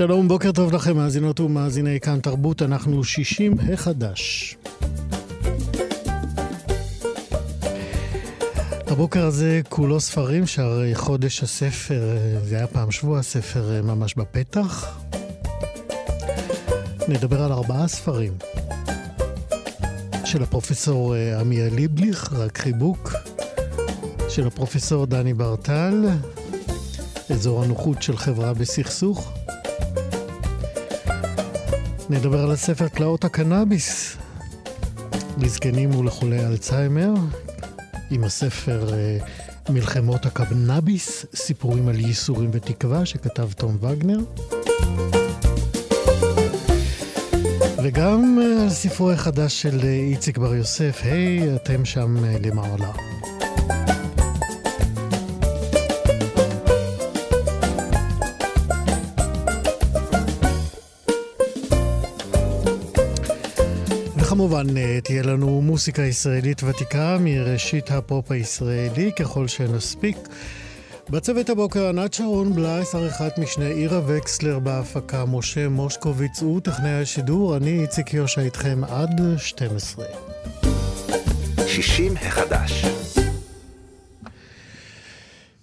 שלום, 0.00 0.28
בוקר 0.28 0.52
טוב 0.52 0.72
לכם, 0.72 0.96
מאזינות 0.96 1.40
ומאזיני 1.40 2.00
כאן 2.00 2.20
תרבות, 2.20 2.62
אנחנו 2.62 3.04
60 3.04 3.54
החדש. 3.72 4.56
הבוקר 8.86 9.26
הזה 9.26 9.60
כולו 9.68 10.00
ספרים, 10.00 10.46
שהרי 10.46 10.94
חודש 10.94 11.42
הספר, 11.42 12.02
זה 12.44 12.56
היה 12.56 12.66
פעם 12.66 12.90
שבוע 12.90 13.18
הספר 13.18 13.82
ממש 13.84 14.14
בפתח. 14.14 14.98
נדבר 17.08 17.42
על 17.42 17.52
ארבעה 17.52 17.88
ספרים. 17.88 18.32
של 20.24 20.42
הפרופסור 20.42 21.14
עמיה 21.40 21.70
ליבליך, 21.70 22.32
רק 22.32 22.58
חיבוק. 22.58 23.12
של 24.28 24.46
הפרופסור 24.46 25.06
דני 25.06 25.34
ברטל, 25.34 26.08
אזור 27.30 27.62
הנוחות 27.64 28.02
של 28.02 28.16
חברה 28.16 28.54
בסכסוך. 28.54 29.39
נדבר 32.10 32.40
על 32.44 32.50
הספר 32.50 32.88
תלאות 32.88 33.24
הקנאביס 33.24 34.16
לזקנים 35.38 35.94
ולחולי 35.94 36.46
אלצהיימר, 36.46 37.14
עם 38.10 38.24
הספר 38.24 38.88
uh, 38.88 39.72
מלחמות 39.72 40.26
הקנאביס, 40.26 41.26
סיפורים 41.34 41.88
על 41.88 42.00
ייסורים 42.00 42.50
ותקווה, 42.52 43.06
שכתב 43.06 43.52
תום 43.52 43.76
וגנר. 43.80 44.18
וגם 47.84 48.38
על 48.42 48.66
uh, 48.68 48.70
ספרו 48.70 49.10
החדש 49.10 49.62
של 49.62 49.80
uh, 49.80 49.84
איציק 49.84 50.38
בר 50.38 50.54
יוסף, 50.54 51.00
היי, 51.02 51.52
hey, 51.52 51.56
אתם 51.56 51.84
שם 51.84 52.16
למעלה. 52.24 52.92
כמובן 64.40 64.76
אה, 64.76 64.98
תהיה 65.04 65.22
לנו 65.22 65.62
מוסיקה 65.62 66.02
ישראלית 66.02 66.62
ותיקה 66.62 67.16
מראשית 67.20 67.90
הפופ 67.90 68.32
הישראלי, 68.32 69.10
ככל 69.18 69.48
שנספיק. 69.48 70.16
בצוות 71.10 71.50
הבוקר 71.50 71.88
ענת 71.88 72.14
שרון 72.14 72.52
בלייס, 72.52 72.94
עריכת 72.94 73.38
משנה 73.38 73.66
עירה 73.66 74.00
וקסלר 74.06 74.58
בהפקה, 74.58 75.24
משה 75.24 75.68
מושקוביץ 75.68 76.42
הוא 76.42 76.60
טכנאי 76.60 76.90
השידור, 76.90 77.56
אני 77.56 77.82
איציק 77.82 78.14
יושע 78.14 78.40
איתכם 78.40 78.84
עד 78.84 79.20
12. 79.36 80.04
60 81.66 82.14
החדש 82.16 82.84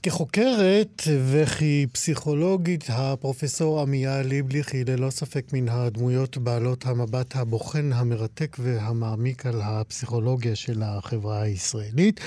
כחוקרת 0.08 1.02
וכפסיכולוגית, 1.32 2.86
הפרופסור 2.90 3.82
עמיה 3.82 4.22
ליבליך 4.22 4.74
היא 4.74 4.86
ללא 4.88 5.10
ספק 5.10 5.46
מן 5.54 5.70
הדמויות 5.70 6.38
בעלות 6.38 6.86
המבט 6.86 7.36
הבוחן, 7.36 7.94
המרתק 7.94 8.58
והמעמיק 8.60 9.46
על 9.46 9.62
הפסיכולוגיה 9.64 10.56
של 10.56 10.84
החברה 10.84 11.42
הישראלית. 11.42 12.20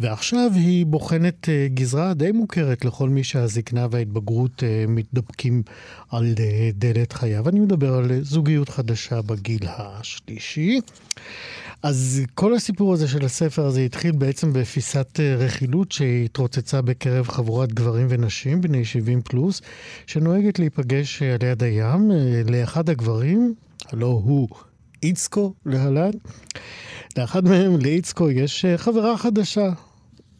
ועכשיו 0.00 0.50
היא 0.54 0.86
בוחנת 0.86 1.48
אה, 1.48 1.66
גזרה 1.74 2.14
די 2.14 2.32
מוכרת 2.32 2.84
לכל 2.84 3.08
מי 3.08 3.24
שהזקנה 3.24 3.86
וההתבגרות 3.90 4.62
אה, 4.62 4.84
מתדפקים 4.88 5.62
על 6.10 6.34
אה, 6.38 6.70
דלת 6.74 7.12
חייו. 7.12 7.48
אני 7.48 7.60
מדבר 7.60 7.94
על 7.94 8.22
זוגיות 8.22 8.68
חדשה 8.68 9.22
בגיל 9.22 9.62
השלישי. 9.68 10.80
אז 11.82 12.20
כל 12.34 12.54
הסיפור 12.54 12.92
הזה 12.92 13.08
של 13.08 13.24
הספר 13.24 13.66
הזה 13.66 13.80
התחיל 13.80 14.12
בעצם 14.12 14.52
בפיסת 14.52 15.20
אה, 15.20 15.34
רכילות 15.36 15.92
שהתרוצצה 15.92 16.82
בקרב 16.82 17.28
חבורת 17.28 17.72
גברים 17.72 18.06
ונשים 18.10 18.60
בני 18.60 18.84
70 18.84 19.22
פלוס, 19.22 19.60
שנוהגת 20.06 20.58
להיפגש 20.58 21.22
אה, 21.22 21.34
על 21.34 21.42
יד 21.42 21.62
הים. 21.62 22.10
אה, 22.12 22.42
לאחד 22.50 22.90
הגברים, 22.90 23.54
הלא 23.86 24.20
הוא 24.24 24.48
איצקו 25.02 25.54
להלן, 25.66 26.10
לאחד 27.16 27.44
מהם, 27.44 27.76
לאיצקו, 27.80 28.30
יש 28.30 28.64
חברה 28.76 29.18
חדשה. 29.18 29.70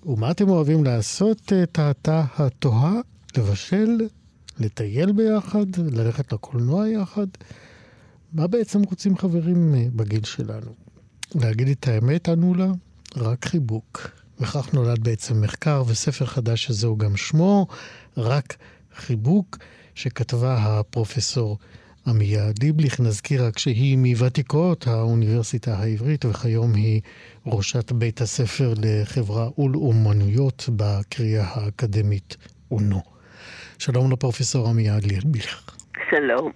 ומה 0.07 0.31
אתם 0.31 0.49
אוהבים 0.49 0.85
לעשות, 0.85 1.53
טעתה 1.73 2.25
התוהה? 2.37 3.01
לבשל, 3.37 3.99
לטייל 4.61 5.13
ביחד, 5.13 5.67
ללכת 5.79 6.33
לקולנוע 6.33 6.89
יחד? 6.89 7.27
מה 8.33 8.47
בעצם 8.47 8.83
רוצים 8.83 9.17
חברים 9.17 9.75
בגיל 9.97 10.25
שלנו? 10.25 10.82
להגיד 11.35 11.69
את 11.69 11.89
האמת, 11.89 12.29
ענו 12.29 12.55
לה, 12.55 12.67
רק 13.17 13.45
חיבוק. 13.45 14.11
וכך 14.41 14.75
נולד 14.75 15.05
בעצם 15.05 15.41
מחקר, 15.41 15.83
וספר 15.87 16.27
חדש 16.27 16.65
שזהו 16.65 16.99
גם 16.99 17.17
שמו, 17.17 17.67
רק 18.17 18.57
חיבוק, 18.95 19.59
שכתבה 19.95 20.57
הפרופסור 20.59 21.59
עמיה 22.07 22.51
ליבליך. 22.63 23.01
נזכיר 23.01 23.47
רק 23.47 23.59
שהיא 23.59 23.99
מוותיקות 23.99 24.87
האוניברסיטה 24.87 25.79
העברית, 25.79 26.25
וכיום 26.25 26.75
היא 26.75 27.01
ראשת 27.47 27.93
בית 27.93 28.21
הספר 28.21 28.75
לחברה 28.83 29.49
ולאומנויות 29.59 30.69
בקריאה 30.77 31.45
האקדמית 31.49 32.37
אונו. 32.71 33.03
שלום 33.79 34.13
לפרופסור 34.13 34.69
עמיה 34.69 34.97
ליבליך. 35.03 35.77
שלום. 36.11 36.53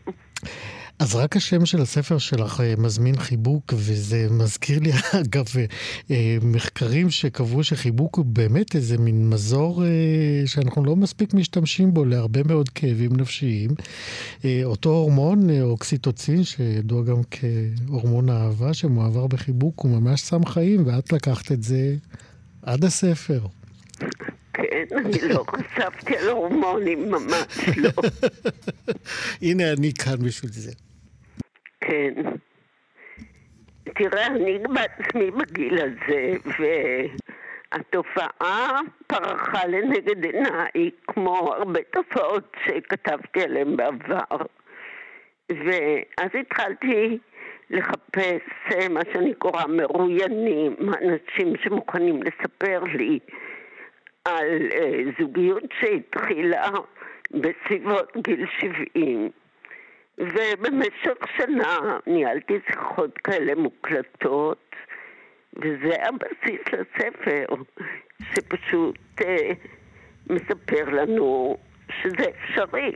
אז 0.99 1.15
רק 1.15 1.37
השם 1.37 1.67
של 1.67 1.83
הספר 1.83 2.19
שלך 2.19 2.61
אה, 2.61 2.75
מזמין 2.79 3.17
חיבוק, 3.17 3.73
וזה 3.77 4.27
מזכיר 4.31 4.79
לי, 4.79 4.91
אגב, 5.25 5.45
אה, 6.11 6.39
מחקרים 6.43 7.11
שקבעו 7.11 7.65
שחיבוק 7.65 8.17
הוא 8.17 8.25
באמת 8.25 8.75
איזה 8.77 8.99
מין 8.99 9.31
מזור 9.31 9.84
אה, 9.84 9.89
שאנחנו 10.47 10.84
לא 10.84 10.97
מספיק 10.97 11.34
משתמשים 11.34 11.95
בו 11.95 12.05
להרבה 12.05 12.43
מאוד 12.43 12.69
כאבים 12.69 13.17
נפשיים. 13.17 13.71
אותו 14.65 14.91
הורמון, 14.91 15.61
אוקסיטוצין, 15.61 16.45
שידוע 16.45 17.03
גם 17.03 17.21
כהורמון 17.31 18.28
האהבה, 18.28 18.75
שמועבר 18.75 19.27
בחיבוק, 19.27 19.81
הוא 19.81 19.91
ממש 19.91 20.21
שם 20.21 20.45
חיים, 20.45 20.87
ואת 20.87 21.13
לקחת 21.13 21.53
את 21.53 21.63
זה 21.63 21.95
עד 22.63 22.84
הספר. 22.84 23.41
כן, 24.53 24.97
אני 24.97 25.28
לא 25.28 25.45
חשבתי 25.51 26.17
על 26.17 26.28
הורמונים, 26.28 27.11
ממש 27.11 27.69
לא. 27.77 27.91
הנה 29.43 29.73
אני 29.73 29.93
כאן 29.93 30.17
בשביל 30.23 30.53
זה. 30.53 30.73
כן. 31.86 32.12
תראה, 33.94 34.26
אני 34.26 34.58
בעצמי 34.58 35.30
בגיל 35.30 35.78
הזה, 35.78 36.32
והתופעה 37.72 38.80
פרחה 39.06 39.66
לנגד 39.66 40.24
עיניי, 40.24 40.91
כמו 41.06 41.52
הרבה 41.52 41.80
תופעות 41.82 42.56
שכתבתי 42.64 43.42
עליהן 43.42 43.76
בעבר. 43.76 44.36
ואז 45.50 46.30
התחלתי 46.41 47.19
לחפש 47.70 48.42
אה, 48.72 48.88
מה 48.88 49.00
שאני 49.12 49.34
קוראה 49.34 49.66
מרואיינים, 49.66 50.76
אנשים 51.03 51.53
שמוכנים 51.62 52.20
לספר 52.22 52.84
לי 52.84 53.18
על 54.24 54.68
אה, 54.72 55.03
זוגיות 55.20 55.64
שהתחילה 55.80 56.70
בסביבות 57.30 58.16
גיל 58.16 58.47
70. 58.60 59.30
ובמשך 60.18 61.27
שנה 61.36 61.98
ניהלתי 62.07 62.59
שיחות 62.71 63.18
כאלה 63.18 63.54
מוקלטות, 63.54 64.74
וזה 65.57 65.95
הבסיס 66.03 66.60
לספר, 66.72 67.47
שפשוט 68.34 68.98
אה, 69.24 69.53
מספר 70.30 70.84
לנו 70.92 71.57
שזה 72.03 72.24
אפשרי. 72.28 72.92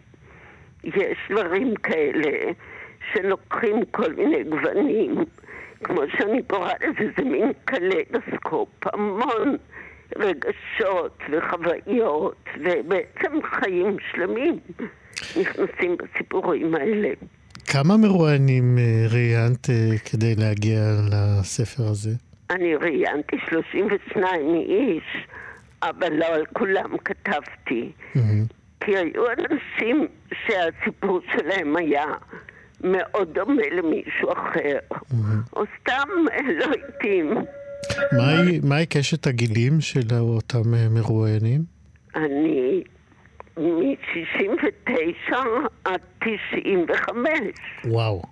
יש 0.85 1.19
דברים 1.31 1.75
כאלה 1.75 2.53
שלוקחים 3.13 3.85
כל 3.85 4.13
מיני 4.13 4.45
גוונים, 4.45 5.15
כמו 5.85 6.01
שאני 6.19 6.43
קוראת 6.43 6.81
לזה, 6.81 7.11
זה 7.17 7.25
מין 7.25 7.53
קלדוסקופ, 7.65 8.69
המון 8.93 9.57
רגשות 10.17 11.19
וחוויות, 11.33 12.45
ובעצם 12.57 13.43
חיים 13.43 13.97
שלמים. 14.13 14.59
נכנסים 15.41 15.97
בסיפורים 15.97 16.75
האלה. 16.75 17.09
כמה 17.67 17.97
מרואיינים 17.97 18.79
אה, 18.79 19.07
ראיינת 19.13 19.71
אה, 19.71 19.99
כדי 20.11 20.35
להגיע 20.35 20.81
לספר 21.11 21.83
הזה? 21.83 22.11
אני 22.51 22.75
ראיינתי 22.77 23.37
32 23.49 24.55
איש, 24.55 25.27
אבל 25.83 26.13
לא 26.13 26.27
על 26.27 26.47
כולם 26.53 26.97
כתבתי. 27.05 27.93
Mm-hmm. 28.15 28.21
כי 28.81 28.97
היו 28.97 29.25
אנשים 29.31 30.07
שהסיפור 30.47 31.21
שלהם 31.33 31.77
היה 31.77 32.05
מאוד 32.81 33.35
דומה 33.35 33.63
למישהו 33.73 34.33
אחר, 34.33 34.79
או 35.53 35.63
סתם 35.81 36.09
לא 36.59 36.67
התאים. 36.89 37.35
מהי 38.63 38.87
קשת 38.87 39.27
הגילים 39.27 39.81
של 39.81 40.15
אותם 40.19 40.75
אה, 40.75 40.89
מרואיינים? 40.89 41.65
אני 42.17 42.83
מ-69 43.57 45.35
עד 45.85 46.01
95. 46.19 47.31
וואו. 47.85 48.23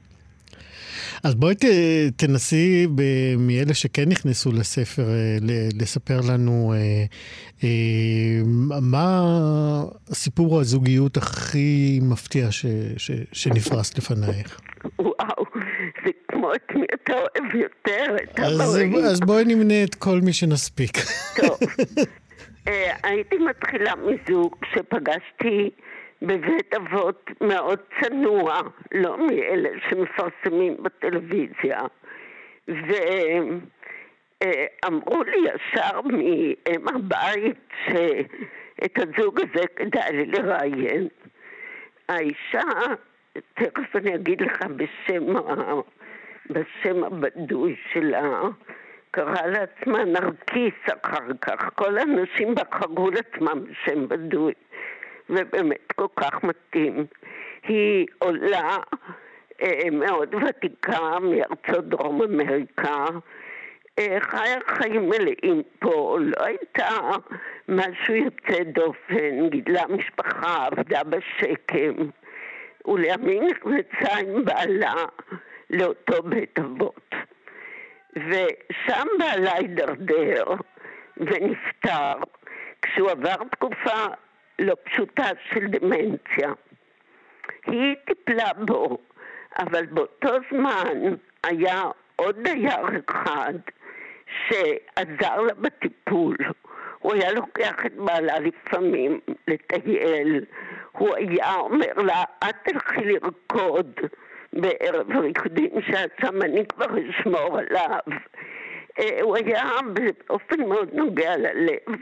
אז 1.25 1.35
בואי 1.35 1.55
ת, 1.55 1.65
תנסי 2.17 2.87
ב- 2.95 3.37
מאלה 3.39 3.75
שכן 3.75 4.09
נכנסו 4.09 4.53
לספר 4.53 5.09
אה, 5.09 5.37
לספר 5.81 6.21
לנו 6.29 6.75
אה, 6.77 7.05
אה, 7.65 8.41
מה 8.83 9.25
סיפור 10.12 10.61
הזוגיות 10.61 11.17
הכי 11.17 12.00
מפתיע 12.03 12.50
ש, 12.50 12.67
ש, 12.97 13.11
שנפרס 13.33 13.99
לפנייך. 13.99 14.61
וואו, 14.99 15.45
זה 16.05 16.11
כמו 16.29 16.55
את 16.55 16.73
מי 16.75 16.87
אתה 16.95 17.12
אוהב 17.12 17.55
יותר, 17.55 18.17
את 18.25 18.41
אז, 18.41 18.81
אז 19.12 19.21
בואי 19.21 19.45
נמנה 19.45 19.85
את 19.85 19.95
כל 19.95 20.19
מי 20.23 20.33
שנספיק. 20.33 20.97
טוב. 21.37 21.59
אה, 22.69 22.95
הייתי 23.03 23.39
מתחילה 23.39 23.93
מזוג 23.97 24.56
שפגשתי 24.75 25.71
בבית 26.23 26.75
אבות 26.75 27.31
מאוד 27.41 27.79
צנוע, 28.00 28.61
לא 28.93 29.27
מאלה 29.27 29.69
שמפרסמים 29.91 30.77
בטלוויזיה. 30.83 31.81
ואמרו 34.45 35.23
לי 35.23 35.37
ישר 35.37 36.00
מאם 36.00 36.89
הבית 36.89 37.69
שאת 37.87 38.99
הזוג 38.99 39.41
הזה 39.41 39.67
כדאי 39.77 40.12
לי 40.12 40.27
לראיין. 40.27 41.09
האישה, 42.09 42.69
תכף 43.55 43.96
אני 43.96 44.14
אגיד 44.14 44.40
לך 44.40 44.62
בשם, 44.76 45.35
בשם 46.50 47.05
הבדוי 47.05 47.76
שלה, 47.93 48.40
קראה 49.11 49.46
לעצמה 49.46 50.05
נרקיס 50.05 50.75
אחר 51.02 51.29
כך. 51.40 51.70
כל 51.75 51.99
האנשים 51.99 52.55
בחרו 52.55 53.11
לעצמם 53.11 53.64
שם 53.85 54.08
בדוי. 54.08 54.52
ובאמת 55.31 55.93
כל 55.93 56.06
כך 56.17 56.44
מתאים. 56.44 57.06
היא 57.62 58.06
עולה 58.19 58.76
אה, 59.62 59.90
מאוד 59.93 60.35
ותיקה 60.35 61.19
מארצות 61.20 61.88
דרום 61.88 62.23
אמריקה, 62.23 63.05
אה, 63.99 64.17
חיה 64.20 64.58
חיים 64.67 65.08
מלאים 65.08 65.62
פה, 65.79 66.19
לא 66.20 66.44
הייתה 66.44 66.88
משהו 67.69 68.14
יוצא 68.14 68.62
דופן, 68.62 69.49
גידלה 69.49 69.82
משפחה, 69.88 70.67
עבדה 70.67 71.05
בשקם, 71.05 71.94
ולימים 72.86 73.42
נכנסה 73.46 74.19
עם 74.19 74.44
בעלה 74.44 74.94
לאותו 75.70 76.22
בית 76.22 76.58
אבות. 76.58 77.14
ושם 78.16 79.06
בעלה 79.19 79.52
הידרדר 79.54 80.44
ונפטר 81.16 82.12
כשהוא 82.82 83.10
עבר 83.10 83.36
תקופה 83.50 84.06
לא 84.58 84.75
פשוטה 84.84 85.26
של 85.52 85.66
דמנציה. 85.66 86.52
היא 87.66 87.96
טיפלה 88.04 88.52
בו, 88.66 88.98
אבל 89.58 89.86
באותו 89.86 90.28
זמן 90.50 91.14
היה 91.44 91.82
עוד 92.16 92.36
דייר 92.42 92.86
אחד 93.08 93.54
שעזר 94.48 95.40
לה 95.40 95.54
בטיפול. 95.54 96.36
הוא 96.98 97.14
היה 97.14 97.32
לוקח 97.32 97.86
את 97.86 97.94
בעלה 97.94 98.38
לפעמים 98.38 99.20
לטייל, 99.48 100.44
הוא 100.99 101.15
היה 101.17 101.55
אומר 101.55 101.93
לה, 101.97 102.23
את 102.49 102.55
תלכי 102.65 103.00
לרקוד 103.05 104.00
בערב 104.53 105.11
ריקודים 105.11 105.71
שעצם 105.87 106.43
אני 106.43 106.67
כבר 106.67 106.87
אשמור 107.11 107.59
עליו. 107.59 108.00
אה, 108.99 109.19
הוא 109.23 109.37
היה 109.37 109.65
באופן 109.93 110.61
מאוד 110.69 110.89
נוגע 110.93 111.37
ללב. 111.37 111.97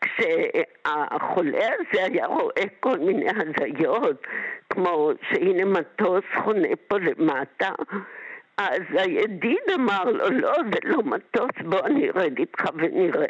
כשהחולה 0.00 1.66
הזה 1.74 2.04
היה 2.04 2.26
רואה 2.26 2.64
כל 2.80 2.98
מיני 2.98 3.26
הזיות, 3.30 4.26
כמו 4.70 5.10
שהנה 5.28 5.64
מטוס 5.64 6.24
חונה 6.44 6.68
פה 6.88 6.98
למטה, 6.98 7.70
אז 8.56 8.82
הידיד 8.90 9.70
אמר 9.74 10.04
לו, 10.04 10.30
לא, 10.30 10.52
זה 10.72 10.78
לא 10.84 11.02
מטוס, 11.02 11.50
בוא 11.64 11.80
אני 11.86 12.10
ארד 12.10 12.38
איתך 12.38 12.64
ונראה. 12.74 13.26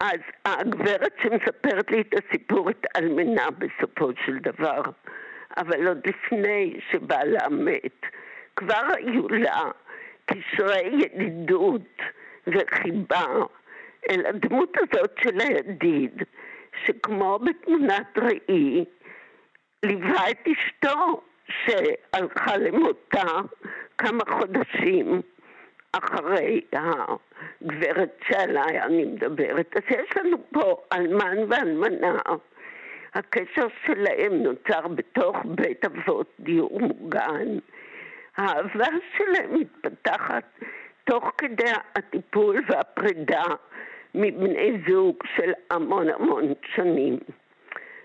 אז 0.00 0.20
הגברת 0.44 1.12
שמספרת 1.22 1.90
לי 1.90 2.00
את 2.00 2.14
הסיפור 2.14 2.70
התאלמנה 2.70 3.46
בסופו 3.50 4.10
של 4.26 4.38
דבר, 4.38 4.82
אבל 5.56 5.88
עוד 5.88 6.06
לפני 6.06 6.80
שבעלה 6.90 7.48
מת, 7.50 8.00
כבר 8.56 8.86
היו 8.96 9.28
לה 9.28 9.62
קשרי 10.26 11.02
ידידות 11.02 12.02
וחיבה 12.46 13.24
אל 14.10 14.26
הדמות 14.26 14.76
הזאת 14.76 15.10
של 15.22 15.40
הידיד, 15.40 16.22
שכמו 16.84 17.38
בתמונת 17.38 18.18
ראי, 18.18 18.84
ליווה 19.82 20.30
את 20.30 20.48
אשתו 20.48 21.22
שהלכה 21.48 22.56
למותה 22.56 23.26
כמה 23.98 24.24
חודשים 24.28 25.20
אחרי 25.98 26.60
הגברת 26.72 28.20
שעליי 28.28 28.82
אני 28.82 29.04
מדברת. 29.04 29.76
אז 29.76 29.82
יש 29.88 30.16
לנו 30.16 30.36
פה 30.52 30.76
אלמן 30.92 31.36
ואלמנה. 31.48 32.16
הקשר 33.14 33.66
שלהם 33.86 34.32
נוצר 34.32 34.88
בתוך 34.88 35.36
בית 35.44 35.84
אבות 35.84 36.34
דיור 36.40 36.80
מוגן. 36.80 37.58
האהבה 38.36 38.86
שלהם 39.16 39.60
מתפתחת 39.60 40.44
תוך 41.04 41.32
כדי 41.38 41.70
הטיפול 41.96 42.56
והפרידה 42.68 43.44
מבני 44.14 44.72
זוג 44.88 45.16
של 45.36 45.52
המון 45.70 46.08
המון 46.08 46.52
שנים. 46.74 47.18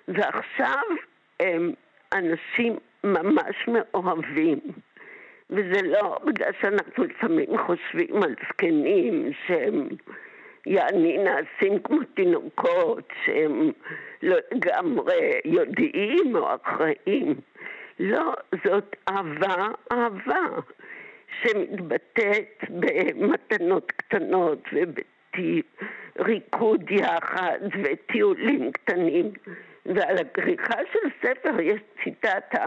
ועכשיו 0.07 0.83
הם 1.39 1.73
אנשים 2.13 2.77
ממש 3.03 3.67
מאוהבים. 3.67 4.59
וזה 5.51 5.81
לא 5.87 6.19
בגלל 6.25 6.51
שאנחנו 6.61 7.03
לפעמים 7.03 7.57
חושבים 7.57 8.23
על 8.23 8.35
זקנים 8.47 9.31
שהם 9.47 9.87
יעני 10.65 11.17
נעשים 11.17 11.79
כמו 11.83 11.97
תינוקות, 12.13 13.13
שהם 13.25 13.71
לא 14.23 14.37
לגמרי 14.51 15.31
יודעים 15.45 16.35
או 16.35 16.55
אחראים. 16.55 17.35
לא, 17.99 18.33
זאת 18.65 18.95
אהבה, 19.09 19.67
אהבה, 19.91 20.47
שמתבטאת 21.41 22.63
במתנות 22.69 23.91
קטנות 23.91 24.63
ובריקוד 26.17 26.91
יחד 26.91 27.59
וטיולים 27.83 28.71
קטנים. 28.71 29.31
ועל 29.85 30.17
הכריכה 30.17 30.79
של 30.93 31.09
ספר 31.21 31.61
יש 31.61 31.81
ציטטה 32.03 32.65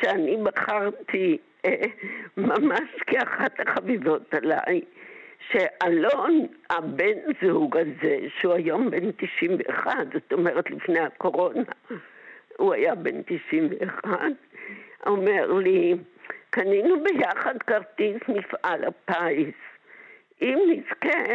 שאני 0.00 0.36
בחרתי 0.42 1.38
ממש 2.36 2.90
כאחת 3.06 3.60
החביבות 3.60 4.34
עליי, 4.34 4.80
שאלון, 5.50 6.46
הבן 6.70 7.18
זוג 7.42 7.76
הזה, 7.76 8.18
שהוא 8.40 8.52
היום 8.52 8.90
בן 8.90 9.12
91, 9.12 9.92
זאת 10.14 10.32
אומרת 10.32 10.70
לפני 10.70 11.00
הקורונה, 11.00 11.62
הוא 12.56 12.74
היה 12.74 12.94
בן 12.94 13.22
91, 13.22 14.10
אומר 15.06 15.52
לי, 15.52 15.94
קנינו 16.50 16.96
ביחד 17.04 17.54
כרטיס 17.66 18.22
מפעל 18.28 18.84
הפיס. 18.84 19.54
אם 20.42 20.58
נזכה, 20.68 21.34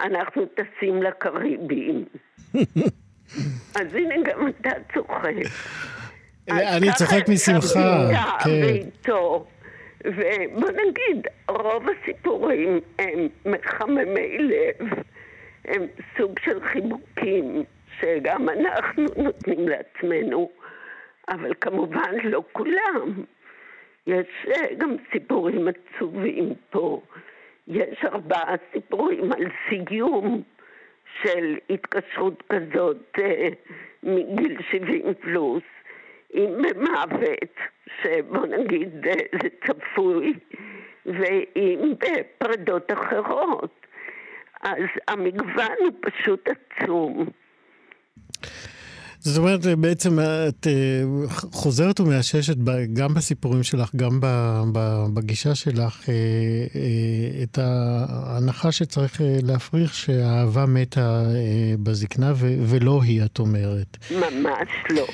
אנחנו 0.00 0.46
טסים 0.46 1.02
לקריבים. 1.02 2.04
אז 3.80 3.94
הנה 3.94 4.14
גם 4.24 4.48
אתה 4.48 4.70
צוחק. 4.94 5.32
אני 6.50 6.88
צוחק 6.94 7.28
משמחה, 7.28 8.08
כן. 8.44 8.88
ובוא 10.04 10.70
נגיד, 10.70 11.26
רוב 11.48 11.86
הסיפורים 11.88 12.80
הם 12.98 13.28
מחממי 13.46 14.38
לב, 14.38 14.88
הם 15.64 15.86
סוג 16.16 16.38
של 16.38 16.60
חיבוקים 16.60 17.64
שגם 18.00 18.48
אנחנו 18.48 19.04
נותנים 19.16 19.68
לעצמנו, 19.68 20.50
אבל 21.28 21.54
כמובן 21.60 22.14
לא 22.24 22.42
כולם. 22.52 23.24
יש 24.06 24.26
אה, 24.48 24.74
גם 24.78 24.96
סיפורים 25.12 25.68
עצובים 25.68 26.54
פה. 26.70 27.00
יש 27.68 28.04
ארבעה 28.04 28.54
סיפורים 28.72 29.32
על 29.32 29.44
סיום 29.68 30.42
של 31.22 31.56
התקשרות 31.70 32.42
כזאת 32.52 33.18
אה, 33.18 33.48
מגיל 34.02 34.58
70 34.70 35.14
פלוס, 35.20 35.62
עם 36.32 36.52
מוות, 36.76 37.54
שבוא 38.02 38.46
נגיד 38.46 39.06
אה, 39.06 39.12
זה 39.42 39.48
צפוי, 39.66 40.34
ועם 41.06 41.94
פרדות 42.38 42.92
אחרות. 42.92 43.86
אז 44.62 44.84
המגוון 45.08 45.76
הוא 45.78 45.92
פשוט 46.00 46.48
עצום. 46.48 47.26
זאת 49.20 49.38
אומרת, 49.38 49.66
בעצם 49.66 50.18
את 50.48 50.66
אה, 50.66 51.02
חוזרת 51.30 52.00
ומאששת 52.00 52.56
גם 52.92 53.14
בסיפורים 53.14 53.62
שלך, 53.62 53.94
גם 53.96 54.20
בגישה 55.14 55.54
שלך, 55.54 56.08
אה, 56.08 56.14
אה, 56.74 57.42
את 57.42 57.58
ההנחה 57.58 58.72
שצריך 58.72 59.20
להפריך 59.42 59.94
שהאהבה 59.94 60.66
מתה 60.66 61.22
בזקנה, 61.82 62.32
ולא 62.38 63.00
היא, 63.02 63.22
את 63.24 63.38
אומרת. 63.38 63.96
ממש 64.10 64.68
לא. 64.90 65.06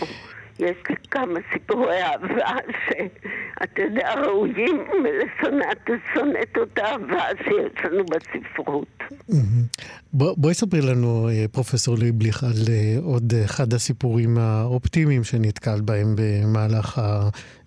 יש 0.58 0.76
לי 0.90 0.96
כמה 1.10 1.40
סיפורי 1.52 2.02
אהבה 2.02 2.56
שאתה 2.88 3.82
יודע, 3.82 4.14
ראויים 4.14 4.84
לשונאת 5.20 6.56
אותה 6.56 6.84
אהבה 6.84 7.24
שיש 7.44 7.84
לנו 7.84 8.04
בספרות. 8.04 9.02
בואי 10.12 10.54
ספרי 10.54 10.80
לנו, 10.80 11.28
אה, 11.28 11.44
פרופסור 11.52 11.96
ליבליך, 11.98 12.44
על 12.44 12.50
אה, 12.68 12.96
עוד 13.02 13.32
אחד 13.44 13.72
הסיפורים 13.72 14.38
האופטימיים 14.38 15.24
שנתקלת 15.24 15.82
בהם 15.82 16.14
במהלך 16.16 17.02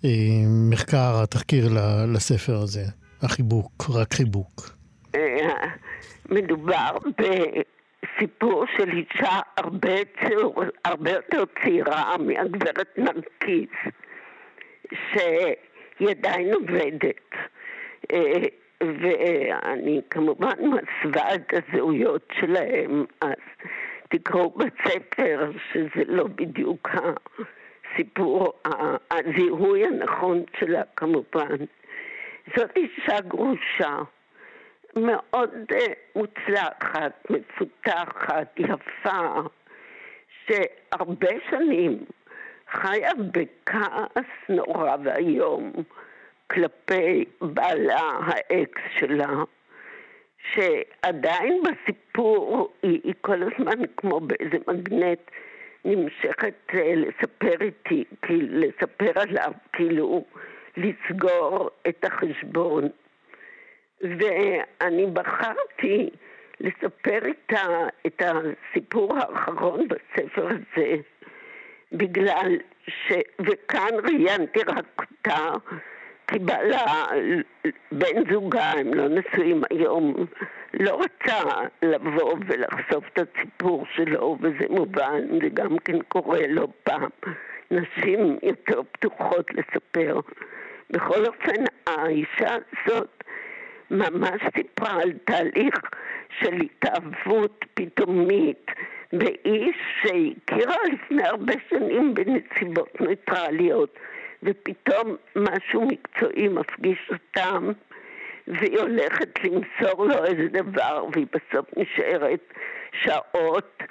המחקר, 0.03 1.24
התחקיר 1.24 1.70
לספר 2.13 2.58
הזה. 2.62 2.84
החיבוק, 3.22 3.89
רק 3.89 4.13
חיבוק. 4.13 4.70
אה, 5.15 5.22
מדובר 6.29 6.91
ב... 7.22 7.24
סיפור 8.20 8.66
של 8.78 8.90
אישה 8.90 9.40
הרבה, 9.58 9.96
הרבה 10.86 11.12
יותר 11.12 11.44
צעירה 11.62 12.18
מהגברת 12.18 12.98
נרקיס, 12.98 13.70
שהיא 14.92 16.10
עדיין 16.10 16.54
עובדת. 16.54 17.36
אה, 18.12 18.48
ואני 18.82 20.02
כמובן 20.10 20.54
מסווה 20.60 21.36
את 21.36 21.54
הזהויות 21.54 22.28
שלהם, 22.40 23.06
אז 23.22 23.68
תקראו 24.10 24.50
בספר 24.50 25.52
שזה 25.74 26.04
לא 26.08 26.24
בדיוק 26.24 26.90
הסיפור, 27.94 28.54
הזיהוי 29.12 29.86
הנכון 29.86 30.44
שלה 30.60 30.82
כמובן. 30.96 31.56
זאת 32.56 32.72
אישה 32.76 33.22
גרושה. 33.22 33.98
מאוד 34.98 35.72
אה, 35.72 35.94
מוצלחת, 36.16 37.13
מפותחת, 37.30 38.60
יפה, 38.60 39.42
שהרבה 40.46 41.30
שנים 41.50 42.06
חיה 42.72 43.12
בכעס 43.32 44.30
נורא 44.50 44.96
ואיום 45.04 45.72
כלפי 46.48 47.25
בעלה 47.42 48.01
האקס 48.25 48.82
שלה, 49.00 49.44
שעדיין 50.54 51.62
בסיפור 51.63 52.74
היא, 52.84 53.01
היא 53.04 53.13
כל 53.22 53.44
הזמן 53.44 53.86
כמו 53.98 54.20
באיזה 54.20 54.58
מגנט 54.68 55.20
נמשכת 55.86 56.56
אה, 56.74 56.94
לספר 56.96 57.62
איתי, 57.62 58.04
לספר 58.30 59.12
עליו, 59.16 59.51
כאילו 59.74 60.25
לסגור 60.77 61.70
את 61.88 62.06
החשבון. 62.06 62.89
ואני 64.01 65.06
בחרתי 65.06 66.10
לספר 66.60 67.20
את, 67.30 67.54
ה, 67.54 67.88
את 68.08 68.22
הסיפור 68.22 69.18
האחרון 69.18 69.88
בספר 69.88 70.48
הזה, 70.48 70.96
בגלל 71.92 72.58
ש... 72.88 73.13
וכאן 73.39 73.89
ראיינתי 74.04 74.60
רק 74.68 74.86
אותה, 75.00 75.54
כי 76.27 76.39
בעלה, 76.39 77.06
בן 77.92 78.32
זוגה, 78.34 78.72
הם 78.72 78.94
לא 78.94 79.08
נשואים 79.08 79.62
היום, 79.70 80.25
לא 80.74 81.01
רצה 81.01 81.44
לבוא 81.82 82.36
ולחשוף 82.48 83.04
את 83.13 83.20
הסיפור 83.20 83.86
שלו, 83.96 84.38
וזה 84.42 84.66
מובן, 84.70 85.22
זה 85.42 85.50
גם 85.54 85.77
כן 85.77 86.01
קורה 86.01 86.48
לא 86.48 86.68
פעם. 86.84 87.10
נשים 87.72 88.38
יותר 88.44 88.82
פתוחות 88.92 89.51
לספר. 89.54 90.20
בכל 90.89 91.25
אופן, 91.25 91.63
האישה 91.88 92.56
הזאת 92.56 93.17
ממש 93.91 94.41
סיפרה 94.58 95.01
על 95.01 95.12
תהליך 95.25 95.75
של 96.39 96.53
התאהבות 96.53 97.65
פתאומית 97.74 98.72
באיש 99.13 99.75
שהכירה 100.01 100.75
לפני 100.94 101.24
הרבה 101.24 101.53
שנים 101.70 102.13
בנסיבות 102.13 103.01
ניטרליות 103.01 104.00
ופתאום 104.44 105.15
משהו 105.36 105.88
מקצועי 105.88 106.48
מפגיש 106.48 107.12
אותם 107.12 107.72
והיא 108.48 108.79
הולכת 108.79 109.39
למסור 109.44 110.06
לו 110.06 110.25
איזה 110.25 110.48
דבר 110.48 111.06
והיא 111.13 111.27
בסוף 111.34 111.65
נשארת 111.77 112.53
שעות 112.91 113.84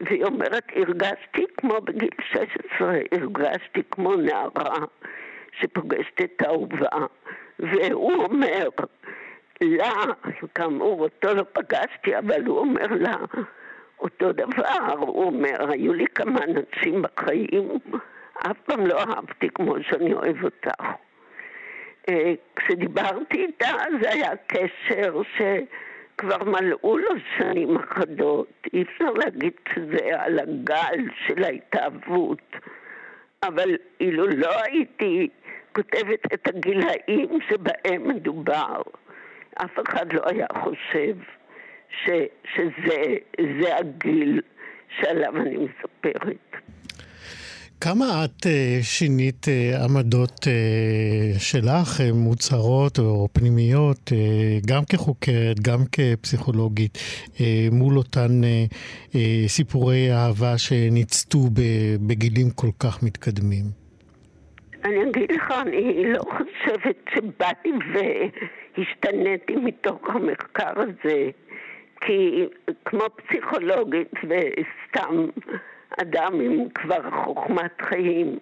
והיא 0.00 0.24
אומרת, 0.24 0.64
הרגשתי 0.76 1.44
כמו 1.56 1.80
בגיל 1.80 2.10
16, 2.32 2.98
הרגשתי 3.12 3.82
כמו 3.90 4.16
נערה 4.16 4.78
שפוגשת 5.52 6.20
את 6.20 6.42
האהובה. 6.42 7.06
והוא 7.58 8.24
אומר, 8.24 8.68
לה, 9.60 10.04
כאמור, 10.54 11.00
אותו 11.00 11.34
לא 11.34 11.44
פגשתי, 11.52 12.18
אבל 12.18 12.46
הוא 12.46 12.58
אומר 12.58 12.86
לה 12.90 13.16
אותו 14.00 14.32
דבר, 14.32 14.94
הוא 14.98 15.24
אומר, 15.24 15.70
היו 15.70 15.92
לי 15.92 16.06
כמה 16.14 16.40
נשים 16.46 17.02
בחיים, 17.02 17.68
אף 18.38 18.56
פעם 18.64 18.86
לא 18.86 19.00
אהבתי 19.00 19.48
כמו 19.54 19.74
שאני 19.82 20.12
אוהב 20.12 20.44
אותך. 20.44 20.84
אה, 22.08 22.34
כשדיברתי 22.56 23.46
איתה 23.46 23.76
זה 24.02 24.10
היה 24.10 24.30
קשר 24.46 25.20
שכבר 25.36 26.44
מלאו 26.44 26.98
לו 26.98 27.10
שנים 27.36 27.76
אחדות, 27.76 28.52
אי 28.72 28.82
אפשר 28.82 29.10
להגיד 29.10 29.52
שזה 29.74 29.98
על 30.12 30.38
הגל 30.38 30.98
של 31.26 31.44
ההתאהבות, 31.44 32.56
אבל 33.42 33.76
אילו 34.00 34.26
לא 34.26 34.62
הייתי 34.64 35.28
כותבת 35.72 36.34
את 36.34 36.48
הגילאים 36.48 37.38
שבהם 37.48 38.08
מדובר, 38.08 38.82
אף 39.54 39.70
אחד 39.88 40.12
לא 40.12 40.20
היה 40.26 40.46
חושב 40.62 41.16
ש, 42.04 42.10
שזה 42.54 43.76
הגיל 43.76 44.40
שעליו 45.00 45.36
אני 45.36 45.56
מספרת. 45.56 46.36
כמה 47.80 48.24
את 48.24 48.46
uh, 48.46 48.82
שינית 48.82 49.46
uh, 49.46 49.84
עמדות 49.84 50.40
uh, 50.40 51.38
שלך, 51.38 52.00
uh, 52.00 52.14
מוצהרות 52.14 52.98
או 52.98 53.28
פנימיות, 53.32 54.10
uh, 54.12 54.66
גם 54.66 54.82
כחוקרת, 54.84 55.60
גם 55.60 55.78
כפסיכולוגית, 55.92 56.98
uh, 57.34 57.40
מול 57.72 57.98
אותן 57.98 58.40
uh, 58.42 58.74
uh, 59.12 59.16
סיפורי 59.46 60.12
אהבה 60.12 60.58
שניצתו 60.58 61.38
בגילים 62.06 62.50
כל 62.50 62.70
כך 62.78 63.02
מתקדמים? 63.02 63.64
אני 64.84 65.10
אגיד 65.10 65.32
לך, 65.32 65.54
אני 65.62 66.12
לא 66.12 66.22
חושבת 66.22 66.96
שבאתי 67.14 67.68
והשתניתי 68.78 69.56
מתוך 69.56 70.00
המחקר 70.08 70.72
הזה, 70.76 71.30
כי 72.00 72.46
כמו 72.84 73.04
פסיכולוגית 73.16 74.12
וסתם 74.14 75.26
אדם 76.02 76.40
עם 76.40 76.68
כבר 76.74 77.10
חוכמת 77.24 77.82
חיים, 77.82 78.38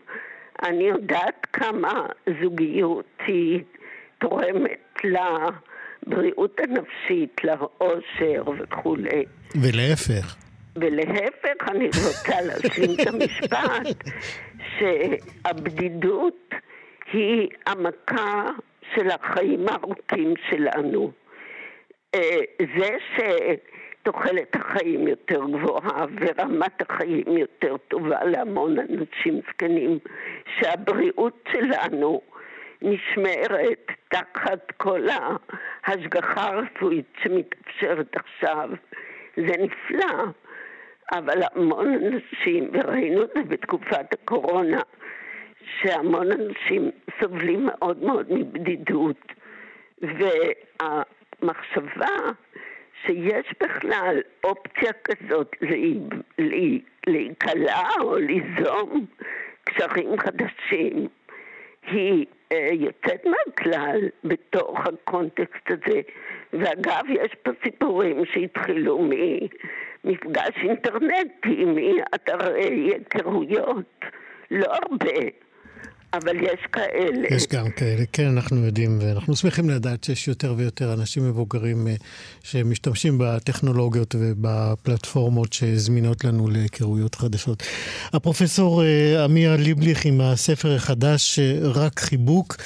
אני 0.63 0.85
יודעת 0.85 1.47
כמה 1.53 2.07
זוגיות 2.43 3.07
היא 3.27 3.61
תורמת 4.19 4.95
לבריאות 5.05 6.61
הנפשית, 6.61 7.45
לאושר 7.45 8.43
וכולי. 8.59 9.25
ולהפך. 9.63 10.37
ולהפך, 10.77 11.69
אני 11.69 11.87
רוצה 11.87 12.41
להשלים 12.41 12.91
את 13.01 13.07
המשפט, 13.07 14.05
שהבדידות 14.79 16.55
היא 17.13 17.49
המכה 17.67 18.51
של 18.95 19.09
החיים 19.11 19.67
הארוכים 19.69 20.35
שלנו. 20.51 21.13
אה, 22.15 22.41
זה 22.79 22.97
שתוחלת 24.03 24.57
החיים 24.57 25.09
יותר 25.09 25.41
גבוהה 25.45 26.07
ורמת 26.21 26.83
החיים 26.83 27.39
יותר 27.39 27.77
טובה 27.77 28.25
להמון 28.25 28.77
אנשים 28.79 29.41
זקנים, 29.51 29.99
שהבריאות 30.59 31.49
שלנו 31.53 32.21
נשמרת 32.83 33.87
תחת 34.09 34.73
כל 34.77 35.07
ההשגחה 35.85 36.45
הרפואית 36.45 37.07
שמתאפשרת 37.23 38.17
עכשיו, 38.17 38.71
זה 39.37 39.53
נפלא. 39.59 40.25
אבל 41.13 41.41
המון 41.43 41.95
אנשים, 41.95 42.71
וראינו 42.73 43.23
את 43.23 43.31
זה 43.35 43.43
בתקופת 43.43 44.13
הקורונה, 44.13 44.81
שהמון 45.81 46.33
אנשים 46.33 46.91
סובלים 47.21 47.67
מאוד 47.67 48.03
מאוד 48.03 48.33
מבדידות, 48.33 49.33
והמחשבה 50.03 52.17
שיש 53.07 53.55
בכלל 53.63 54.21
אופציה 54.45 54.93
כזאת 55.05 55.57
להיקלע 57.07 57.83
או 58.01 58.17
ליזום 58.17 59.07
קשרים 59.65 60.19
חדשים, 60.19 61.09
היא 61.83 62.27
אה, 62.53 62.69
יוצאת 62.73 63.27
מהכלל 63.27 64.01
בתוך 64.25 64.87
הקונטקסט 64.87 65.71
הזה. 65.71 66.01
ואגב, 66.53 67.03
יש 67.09 67.35
פה 67.43 67.51
סיפורים 67.65 68.25
שהתחילו 68.25 68.99
מ... 68.99 69.11
מפגש 70.05 70.57
אינטרנטי 70.63 71.65
מאתר 71.65 72.55
היכרויות, 72.55 74.05
לא 74.51 74.67
הרבה. 74.73 75.48
אבל 76.13 76.37
יש 76.37 76.61
כאלה. 76.73 77.29
יש 77.31 77.47
גם 77.47 77.71
כאלה, 77.71 78.05
כן, 78.13 78.27
אנחנו 78.27 78.65
יודעים, 78.65 78.99
ואנחנו 79.03 79.37
שמחים 79.37 79.71
לדעת 79.71 80.05
שיש 80.05 80.29
יותר 80.29 80.55
ויותר 80.57 80.93
אנשים 80.93 81.29
מבוגרים 81.29 81.89
אה, 81.89 81.95
שמשתמשים 82.43 83.19
בטכנולוגיות 83.21 84.15
ובפלטפורמות 84.19 85.53
שזמינות 85.53 86.25
לנו 86.25 86.49
להיכרויות 86.49 87.15
חדשות. 87.15 87.63
הפרופסור 88.13 88.83
אה, 88.83 89.25
עמיה 89.25 89.57
ליבליך 89.57 90.05
עם 90.05 90.21
הספר 90.21 90.75
החדש, 90.75 91.39
אה, 91.39 91.59
רק 91.63 92.01
חיבוק. 92.01 92.57